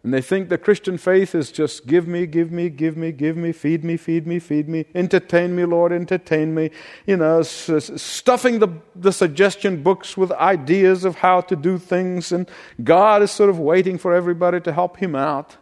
and 0.03 0.15
they 0.15 0.23
think 0.23 0.49
the 0.49 0.57
Christian 0.57 0.97
faith 0.97 1.35
is 1.35 1.53
just 1.53 1.87
give 1.87 2.09
me, 2.09 2.25
give 2.25 2.51
me, 2.51 2.71
give 2.71 2.97
me, 2.97 3.13
give 3.13 3.37
me, 3.37 3.53
feed 3.53 3.85
me, 3.85 3.99
feed 3.99 4.27
me, 4.27 4.39
feed 4.39 4.71
me, 4.71 4.87
entertain 4.95 5.55
me, 5.55 5.67
Lord, 5.67 5.93
entertain 5.93 6.55
me. 6.55 6.71
You 7.07 7.19
know, 7.19 7.43
stuffing 7.43 8.59
the, 8.59 8.69
the 8.97 9.13
suggestion 9.13 9.83
books 9.83 10.17
with 10.17 10.33
ideas 10.33 11.05
of 11.05 11.17
how 11.17 11.43
to 11.43 11.55
do 11.55 11.77
things, 11.77 12.33
and 12.33 12.51
God 12.83 13.23
is 13.23 13.31
sort 13.31 13.51
of 13.51 13.59
waiting 13.59 13.99
for 13.99 14.15
everybody 14.15 14.63
to 14.63 14.73
help 14.73 14.97
Him 14.97 15.15
out. 15.15 15.59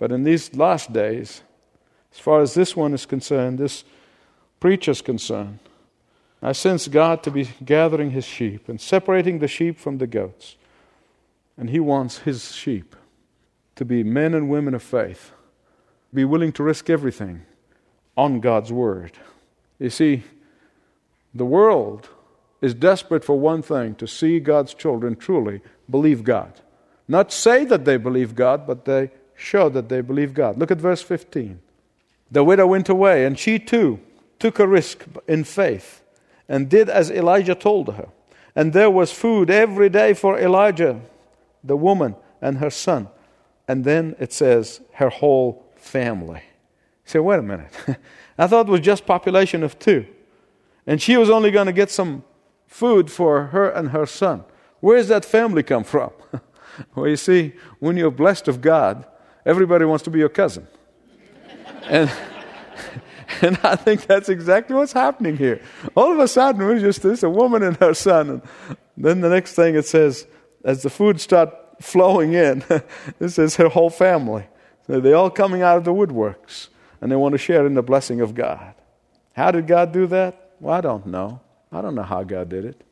But 0.00 0.10
in 0.10 0.24
these 0.24 0.52
last 0.56 0.92
days, 0.92 1.42
as 2.16 2.20
far 2.20 2.40
as 2.40 2.54
this 2.54 2.74
one 2.74 2.94
is 2.94 3.04
concerned, 3.04 3.58
this 3.58 3.84
preacher 4.58 4.90
is 4.90 5.02
concerned, 5.02 5.58
I 6.42 6.52
sense 6.52 6.88
God 6.88 7.22
to 7.24 7.30
be 7.30 7.50
gathering 7.62 8.12
his 8.12 8.24
sheep 8.24 8.70
and 8.70 8.80
separating 8.80 9.38
the 9.38 9.48
sheep 9.48 9.78
from 9.78 9.98
the 9.98 10.06
goats. 10.06 10.56
And 11.58 11.68
he 11.68 11.78
wants 11.78 12.20
his 12.20 12.54
sheep 12.54 12.96
to 13.74 13.84
be 13.84 14.02
men 14.02 14.32
and 14.32 14.48
women 14.48 14.74
of 14.74 14.82
faith, 14.82 15.32
be 16.12 16.24
willing 16.24 16.52
to 16.52 16.62
risk 16.62 16.88
everything 16.88 17.42
on 18.16 18.40
God's 18.40 18.72
word. 18.72 19.12
You 19.78 19.90
see, 19.90 20.22
the 21.34 21.44
world 21.44 22.08
is 22.62 22.72
desperate 22.72 23.24
for 23.24 23.38
one 23.38 23.60
thing 23.60 23.94
to 23.96 24.06
see 24.06 24.40
God's 24.40 24.72
children 24.72 25.16
truly 25.16 25.60
believe 25.90 26.24
God. 26.24 26.62
Not 27.08 27.30
say 27.30 27.66
that 27.66 27.84
they 27.84 27.98
believe 27.98 28.34
God, 28.34 28.66
but 28.66 28.86
they 28.86 29.10
show 29.34 29.68
that 29.68 29.90
they 29.90 30.00
believe 30.00 30.32
God. 30.32 30.56
Look 30.56 30.70
at 30.70 30.78
verse 30.78 31.02
15. 31.02 31.60
The 32.30 32.44
widow 32.44 32.66
went 32.66 32.88
away, 32.88 33.24
and 33.24 33.38
she 33.38 33.58
too 33.58 34.00
took 34.38 34.58
a 34.58 34.66
risk 34.66 35.04
in 35.26 35.44
faith 35.44 36.02
and 36.48 36.68
did 36.68 36.88
as 36.88 37.10
Elijah 37.10 37.54
told 37.54 37.94
her. 37.94 38.08
And 38.54 38.72
there 38.72 38.90
was 38.90 39.12
food 39.12 39.50
every 39.50 39.88
day 39.88 40.14
for 40.14 40.38
Elijah, 40.38 41.00
the 41.62 41.76
woman, 41.76 42.16
and 42.40 42.58
her 42.58 42.70
son. 42.70 43.08
And 43.68 43.84
then 43.84 44.16
it 44.18 44.32
says, 44.32 44.80
her 44.94 45.08
whole 45.08 45.64
family. 45.76 46.42
Say, 47.04 47.18
wait 47.18 47.38
a 47.38 47.42
minute. 47.42 47.72
I 48.38 48.46
thought 48.46 48.68
it 48.68 48.70
was 48.70 48.80
just 48.80 49.06
population 49.06 49.62
of 49.62 49.78
two. 49.78 50.06
And 50.86 51.02
she 51.02 51.16
was 51.16 51.30
only 51.30 51.50
going 51.50 51.66
to 51.66 51.72
get 51.72 51.90
some 51.90 52.24
food 52.66 53.10
for 53.10 53.46
her 53.46 53.68
and 53.68 53.90
her 53.90 54.06
son. 54.06 54.44
Where 54.80 54.96
does 54.96 55.08
that 55.08 55.24
family 55.24 55.62
come 55.62 55.84
from? 55.84 56.12
well, 56.94 57.08
you 57.08 57.16
see, 57.16 57.54
when 57.78 57.96
you're 57.96 58.10
blessed 58.10 58.48
of 58.48 58.60
God, 58.60 59.04
everybody 59.44 59.84
wants 59.84 60.04
to 60.04 60.10
be 60.10 60.18
your 60.18 60.28
cousin. 60.28 60.66
And, 61.88 62.10
and 63.42 63.58
I 63.62 63.76
think 63.76 64.06
that's 64.06 64.28
exactly 64.28 64.76
what's 64.76 64.92
happening 64.92 65.36
here. 65.36 65.60
All 65.94 66.12
of 66.12 66.18
a 66.18 66.28
sudden, 66.28 66.64
we're 66.64 66.78
just 66.80 67.02
this 67.02 67.22
a 67.22 67.30
woman 67.30 67.62
and 67.62 67.76
her 67.78 67.94
son. 67.94 68.30
And 68.30 68.42
then 68.96 69.20
the 69.20 69.28
next 69.28 69.54
thing 69.54 69.74
it 69.74 69.86
says, 69.86 70.26
as 70.64 70.82
the 70.82 70.90
food 70.90 71.20
start 71.20 71.54
flowing 71.80 72.32
in, 72.34 72.64
this 73.18 73.38
is 73.38 73.56
her 73.56 73.68
whole 73.68 73.90
family. 73.90 74.46
So 74.86 75.00
they're 75.00 75.16
all 75.16 75.30
coming 75.30 75.62
out 75.62 75.76
of 75.76 75.84
the 75.84 75.92
woodworks 75.92 76.68
and 77.00 77.10
they 77.10 77.16
want 77.16 77.32
to 77.32 77.38
share 77.38 77.66
in 77.66 77.74
the 77.74 77.82
blessing 77.82 78.20
of 78.20 78.34
God. 78.34 78.74
How 79.34 79.50
did 79.50 79.66
God 79.66 79.92
do 79.92 80.06
that? 80.08 80.52
Well, 80.60 80.74
I 80.74 80.80
don't 80.80 81.06
know. 81.06 81.40
I 81.70 81.80
don't 81.80 81.94
know 81.94 82.02
how 82.02 82.22
God 82.22 82.48
did 82.48 82.64
it. 82.64 82.82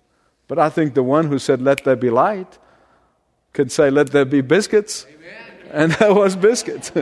But 0.47 0.59
I 0.59 0.69
think 0.69 0.95
the 0.95 1.03
one 1.03 1.27
who 1.27 1.39
said, 1.39 1.63
Let 1.63 1.85
there 1.85 1.97
be 1.97 2.11
light, 2.11 2.59
could 3.53 3.73
say, 3.73 3.91
Let 3.91 4.11
there 4.11 4.27
be 4.27 4.43
biscuits. 4.43 5.07
Amen. 5.09 5.71
And 5.71 5.93
there 5.99 6.13
was 6.13 6.37
biscuits. 6.37 6.93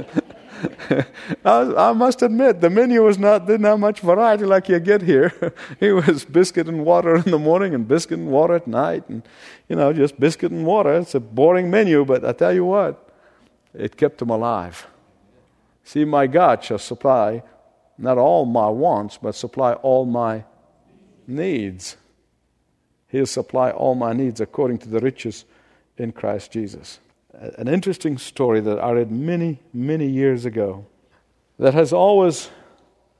I, 1.45 1.93
must 1.93 2.23
admit, 2.23 2.61
the 2.61 2.71
menu 2.71 3.03
was 3.03 3.19
not 3.19 3.47
didn't 3.47 3.65
have 3.65 3.81
much 3.81 4.01
variety 4.01 4.45
like 4.45 4.69
you 4.69 4.79
get 4.81 5.03
here. 5.03 5.55
it 5.81 5.93
was 5.93 6.25
biscuit 6.25 6.69
and 6.69 6.85
water 6.85 7.17
in 7.17 7.31
the 7.31 7.39
morning 7.39 7.75
and 7.75 7.87
biscuit 7.87 8.19
and 8.19 8.29
water 8.29 8.55
at 8.55 8.67
night, 8.67 9.09
and 9.09 9.23
you 9.69 9.77
know 9.77 9.93
just 9.93 10.19
biscuit 10.19 10.53
and 10.53 10.65
water. 10.65 10.95
It's 10.95 11.15
a 11.15 11.21
boring 11.21 11.71
menu, 11.71 12.05
but 12.05 12.25
I 12.25 12.33
tell 12.33 12.53
you 12.53 12.65
what, 12.65 13.11
it 13.75 13.97
kept 13.97 14.19
them 14.19 14.31
alive. 14.31 14.87
See, 15.85 16.05
my 16.05 16.27
God 16.27 16.63
shall 16.63 16.79
supply 16.79 17.43
not 17.99 18.19
all 18.19 18.45
my 18.45 18.69
wants, 18.69 19.19
but 19.19 19.35
supply 19.35 19.75
all 19.75 20.05
my 20.05 20.45
needs. 21.27 21.97
He'll 23.09 23.27
supply 23.27 23.71
all 23.71 23.95
my 23.95 24.13
needs 24.13 24.41
according 24.41 24.79
to 24.79 24.89
the 24.89 25.01
riches 25.01 25.45
in 25.97 26.13
Christ 26.13 26.51
Jesus. 26.51 26.99
An 27.35 27.68
interesting 27.68 28.18
story 28.18 28.61
that 28.61 28.78
I 28.78 28.93
read 28.93 29.11
many, 29.11 29.59
many 29.72 30.07
years 30.07 30.45
ago 30.45 30.87
that 31.59 31.74
has 31.74 31.93
always 31.93 32.51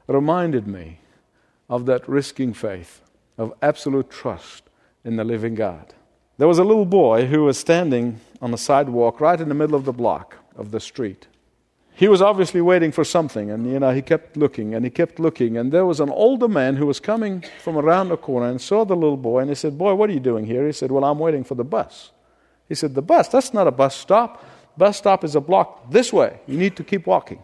reminded 0.07 0.67
me 0.67 0.99
of 1.69 1.87
that 1.87 2.07
risking 2.09 2.53
faith, 2.53 3.01
of 3.39 3.55
absolute 3.63 4.11
trust 4.11 4.65
in 5.05 5.17
the 5.17 5.25
living 5.25 5.55
God. 5.55 5.95
There 6.39 6.49
was 6.49 6.59
a 6.59 6.65
little 6.65 6.85
boy 6.85 7.27
who 7.27 7.45
was 7.45 7.59
standing 7.59 8.21
on 8.41 8.51
the 8.51 8.59
sidewalk 8.59 9.21
right 9.21 9.41
in 9.41 9.49
the 9.49 9.55
middle 9.55 9.77
of 9.77 9.85
the 9.85 9.93
block 9.93 10.37
of 10.57 10.71
the 10.71 10.81
street. 10.81 11.29
He 11.95 12.09
was 12.09 12.23
obviously 12.23 12.61
waiting 12.61 12.91
for 12.91 13.05
something, 13.05 13.51
and 13.51 13.71
you 13.71 13.79
know, 13.79 13.93
he 13.93 14.03
kept 14.03 14.37
looking 14.37 14.75
and 14.75 14.85
he 14.85 14.91
kept 14.91 15.21
looking. 15.21 15.57
And 15.57 15.71
there 15.71 15.87
was 15.87 16.01
an 16.01 16.11
older 16.11 16.49
man 16.49 16.77
who 16.77 16.87
was 16.87 17.01
coming 17.01 17.45
from 17.63 17.77
around 17.77 18.09
the 18.09 18.17
corner 18.17 18.49
and 18.49 18.61
saw 18.61 18.85
the 18.85 18.97
little 18.97 19.17
boy, 19.17 19.41
and 19.41 19.49
he 19.51 19.55
said, 19.55 19.79
Boy, 19.79 19.95
what 19.95 20.11
are 20.11 20.13
you 20.13 20.21
doing 20.21 20.47
here? 20.47 20.67
He 20.67 20.73
said, 20.73 20.91
Well, 20.91 21.05
I'm 21.05 21.19
waiting 21.19 21.45
for 21.45 21.55
the 21.55 21.65
bus. 21.65 22.13
He 22.73 22.77
said, 22.77 22.95
The 22.95 23.03
bus? 23.03 23.29
That's 23.29 23.53
not 23.53 23.67
a 23.67 23.71
bus 23.71 23.95
stop. 23.95 24.43
Bus 24.79 24.97
stop 24.97 25.25
is 25.25 25.37
a 25.37 25.43
block 25.43 25.91
this 25.91 26.11
way. 26.11 26.41
You 26.47 26.57
need 26.57 26.75
to 26.77 26.83
keep 26.83 27.07
walking. 27.07 27.43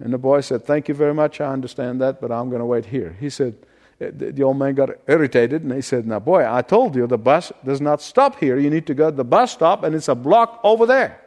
And 0.00 0.12
the 0.12 0.18
boy 0.18 0.40
said, 0.40 0.64
Thank 0.64 0.88
you 0.88 0.94
very 0.94 1.14
much. 1.14 1.40
I 1.40 1.52
understand 1.52 2.00
that, 2.00 2.20
but 2.20 2.32
I'm 2.32 2.48
going 2.48 2.58
to 2.58 2.66
wait 2.66 2.86
here. 2.86 3.16
He 3.20 3.30
said, 3.30 3.54
eh, 4.00 4.10
The 4.12 4.42
old 4.42 4.58
man 4.58 4.74
got 4.74 4.90
irritated 5.06 5.62
and 5.62 5.70
he 5.70 5.82
said, 5.82 6.04
Now, 6.04 6.18
boy, 6.18 6.52
I 6.52 6.62
told 6.62 6.96
you 6.96 7.06
the 7.06 7.16
bus 7.16 7.52
does 7.64 7.80
not 7.80 8.02
stop 8.02 8.40
here. 8.40 8.58
You 8.58 8.70
need 8.70 8.88
to 8.88 8.94
go 8.94 9.08
to 9.08 9.16
the 9.16 9.22
bus 9.22 9.52
stop, 9.52 9.84
and 9.84 9.94
it's 9.94 10.08
a 10.08 10.16
block 10.16 10.58
over 10.64 10.84
there. 10.84 11.20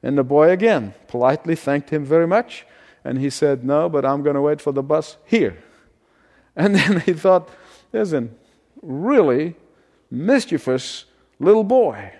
And 0.00 0.16
the 0.16 0.22
boy 0.22 0.50
again 0.50 0.94
politely 1.08 1.56
thanked 1.56 1.90
him 1.90 2.04
very 2.04 2.28
much. 2.28 2.64
And 3.02 3.18
he 3.18 3.28
said, 3.28 3.64
No, 3.64 3.88
but 3.88 4.04
I'm 4.04 4.22
going 4.22 4.36
to 4.36 4.42
wait 4.42 4.60
for 4.60 4.70
the 4.70 4.84
bus 4.84 5.16
here. 5.24 5.58
And 6.54 6.76
then 6.76 7.00
he 7.00 7.12
thought, 7.12 7.48
There's 7.90 8.12
a 8.12 8.28
really 8.82 9.56
mischievous 10.12 11.06
little 11.40 11.64
boy. 11.64 12.12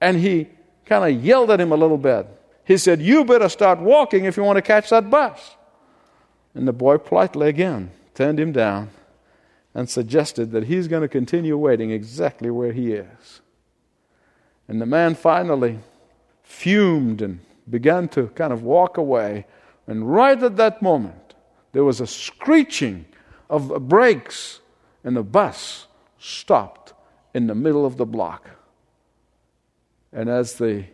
And 0.00 0.16
he 0.18 0.48
kind 0.86 1.04
of 1.04 1.24
yelled 1.24 1.50
at 1.50 1.60
him 1.60 1.72
a 1.72 1.76
little 1.76 1.98
bit. 1.98 2.26
He 2.64 2.76
said, 2.76 3.00
You 3.00 3.24
better 3.24 3.48
start 3.48 3.80
walking 3.80 4.24
if 4.24 4.36
you 4.36 4.42
want 4.42 4.56
to 4.56 4.62
catch 4.62 4.90
that 4.90 5.10
bus. 5.10 5.56
And 6.54 6.66
the 6.66 6.72
boy 6.72 6.98
politely 6.98 7.48
again 7.48 7.90
turned 8.14 8.40
him 8.40 8.52
down 8.52 8.90
and 9.74 9.88
suggested 9.88 10.50
that 10.52 10.64
he's 10.64 10.88
going 10.88 11.02
to 11.02 11.08
continue 11.08 11.56
waiting 11.56 11.90
exactly 11.90 12.50
where 12.50 12.72
he 12.72 12.92
is. 12.92 13.40
And 14.66 14.80
the 14.80 14.86
man 14.86 15.14
finally 15.14 15.78
fumed 16.42 17.22
and 17.22 17.40
began 17.68 18.08
to 18.08 18.28
kind 18.28 18.52
of 18.52 18.62
walk 18.62 18.96
away. 18.96 19.46
And 19.86 20.12
right 20.12 20.42
at 20.42 20.56
that 20.56 20.82
moment, 20.82 21.34
there 21.72 21.84
was 21.84 22.00
a 22.00 22.06
screeching 22.06 23.06
of 23.48 23.88
brakes, 23.88 24.60
and 25.04 25.16
the 25.16 25.22
bus 25.22 25.86
stopped 26.18 26.92
in 27.32 27.46
the 27.46 27.54
middle 27.54 27.86
of 27.86 27.96
the 27.96 28.06
block. 28.06 28.50
And 30.12 30.28
as 30.28 30.54
the 30.54 30.84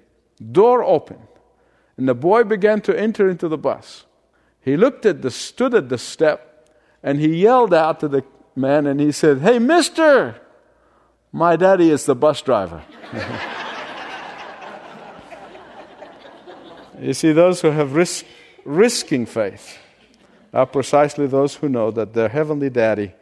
door 0.52 0.82
opened, 0.82 1.26
and 1.96 2.08
the 2.08 2.14
boy 2.14 2.44
began 2.44 2.80
to 2.82 2.98
enter 2.98 3.28
into 3.28 3.48
the 3.48 3.58
bus, 3.58 4.04
he 4.60 4.76
looked 4.76 5.06
at 5.06 5.22
the 5.22 5.30
stood 5.30 5.74
at 5.74 5.88
the 5.88 5.98
step, 5.98 6.68
and 7.02 7.20
he 7.20 7.36
yelled 7.36 7.74
out 7.74 8.00
to 8.00 8.08
the 8.08 8.24
man, 8.56 8.86
and 8.86 9.00
he 9.00 9.12
said, 9.12 9.40
"Hey, 9.40 9.58
Mister, 9.58 10.40
my 11.32 11.56
daddy 11.56 11.90
is 11.90 12.06
the 12.06 12.14
bus 12.14 12.42
driver." 12.42 12.82
You 17.00 17.12
see, 17.12 17.32
those 17.32 17.60
who 17.60 17.70
have 17.70 17.94
risk, 17.94 18.24
risking 18.64 19.26
faith 19.26 19.78
are 20.52 20.66
precisely 20.66 21.26
those 21.26 21.56
who 21.56 21.68
know 21.68 21.90
that 21.90 22.14
their 22.14 22.28
heavenly 22.28 22.70
daddy 22.70 23.12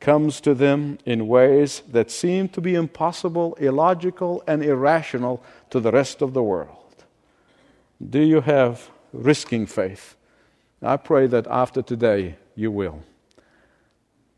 comes 0.00 0.40
to 0.40 0.54
them 0.54 0.98
in 1.04 1.28
ways 1.28 1.82
that 1.92 2.10
seem 2.10 2.48
to 2.48 2.60
be 2.60 2.74
impossible, 2.74 3.54
illogical, 3.60 4.42
and 4.46 4.62
irrational 4.62 5.42
to 5.68 5.78
the 5.78 5.92
rest 5.92 6.22
of 6.22 6.32
the 6.32 6.42
world. 6.42 7.04
Do 8.08 8.20
you 8.20 8.40
have 8.40 8.90
risking 9.12 9.66
faith? 9.66 10.16
I 10.82 10.96
pray 10.96 11.26
that 11.26 11.46
after 11.46 11.82
today 11.82 12.36
you 12.54 12.70
will. 12.70 13.02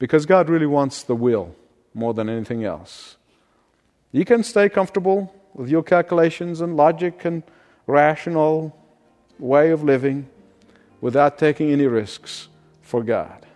Because 0.01 0.27
God 0.27 0.49
really 0.49 0.67
wants 0.67 1.05
the 1.05 1.15
will 1.15 1.55
more 1.95 2.13
than 2.13 2.29
anything 2.29 2.65
else. 2.65 3.17
You 4.11 4.25
can 4.25 4.43
stay 4.43 4.69
comfortable 4.69 5.33
with 5.55 5.69
your 5.69 5.85
calculations 5.85 6.61
and 6.61 6.77
logic 6.77 7.25
and 7.25 7.45
rational 7.87 8.77
way 9.39 9.71
of 9.71 9.85
living 9.85 10.29
without 11.01 11.39
taking 11.39 11.71
any 11.71 11.87
risks 11.87 12.49
for 12.81 13.03
God? 13.03 13.47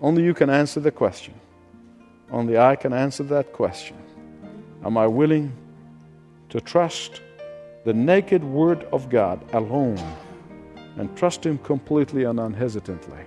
Only 0.00 0.22
you 0.22 0.34
can 0.34 0.50
answer 0.50 0.80
the 0.80 0.90
question. 0.90 1.34
Only 2.30 2.58
I 2.58 2.76
can 2.76 2.92
answer 2.92 3.22
that 3.24 3.52
question. 3.52 3.96
Am 4.84 4.96
I 4.98 5.06
willing 5.06 5.52
to 6.50 6.60
trust 6.60 7.20
the 7.84 7.92
naked 7.92 8.42
Word 8.42 8.84
of 8.84 9.08
God 9.08 9.40
alone 9.52 10.02
and 10.96 11.16
trust 11.16 11.44
Him 11.44 11.58
completely 11.58 12.24
and 12.24 12.38
unhesitantly? 12.38 13.24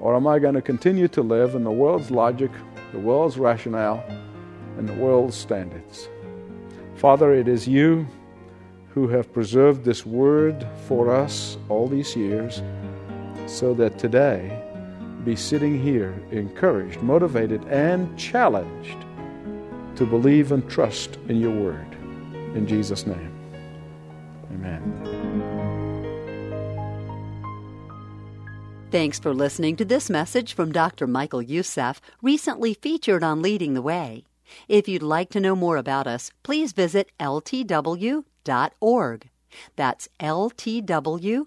Or 0.00 0.14
am 0.16 0.26
I 0.26 0.38
going 0.38 0.54
to 0.54 0.62
continue 0.62 1.08
to 1.08 1.22
live 1.22 1.54
in 1.54 1.64
the 1.64 1.70
world's 1.70 2.10
logic, 2.10 2.50
the 2.92 2.98
world's 2.98 3.38
rationale, 3.38 4.02
and 4.78 4.88
the 4.88 4.94
world's 4.94 5.36
standards? 5.36 6.08
Father, 6.96 7.32
it 7.32 7.48
is 7.48 7.68
you 7.68 8.06
who 8.88 9.08
have 9.08 9.32
preserved 9.32 9.84
this 9.84 10.04
word 10.04 10.66
for 10.86 11.14
us 11.14 11.56
all 11.68 11.86
these 11.86 12.16
years, 12.16 12.62
so 13.46 13.72
that 13.74 13.98
today 13.98 14.59
be 15.24 15.36
sitting 15.36 15.80
here 15.80 16.14
encouraged, 16.30 17.00
motivated, 17.02 17.64
and 17.64 18.18
challenged 18.18 19.04
to 19.96 20.06
believe 20.06 20.52
and 20.52 20.68
trust 20.70 21.18
in 21.28 21.40
your 21.40 21.50
word. 21.52 21.86
In 22.54 22.66
Jesus' 22.66 23.06
name, 23.06 23.32
amen. 24.52 25.60
Thanks 28.90 29.20
for 29.20 29.32
listening 29.32 29.76
to 29.76 29.84
this 29.84 30.10
message 30.10 30.52
from 30.52 30.72
Dr. 30.72 31.06
Michael 31.06 31.42
Youssef, 31.42 32.00
recently 32.22 32.74
featured 32.74 33.22
on 33.22 33.40
Leading 33.40 33.74
the 33.74 33.82
Way. 33.82 34.24
If 34.66 34.88
you'd 34.88 35.02
like 35.02 35.30
to 35.30 35.40
know 35.40 35.54
more 35.54 35.76
about 35.76 36.08
us, 36.08 36.32
please 36.42 36.72
visit 36.72 37.10
ltw.org. 37.20 38.24
That's 39.76 40.08
ltw.org. 40.18 41.46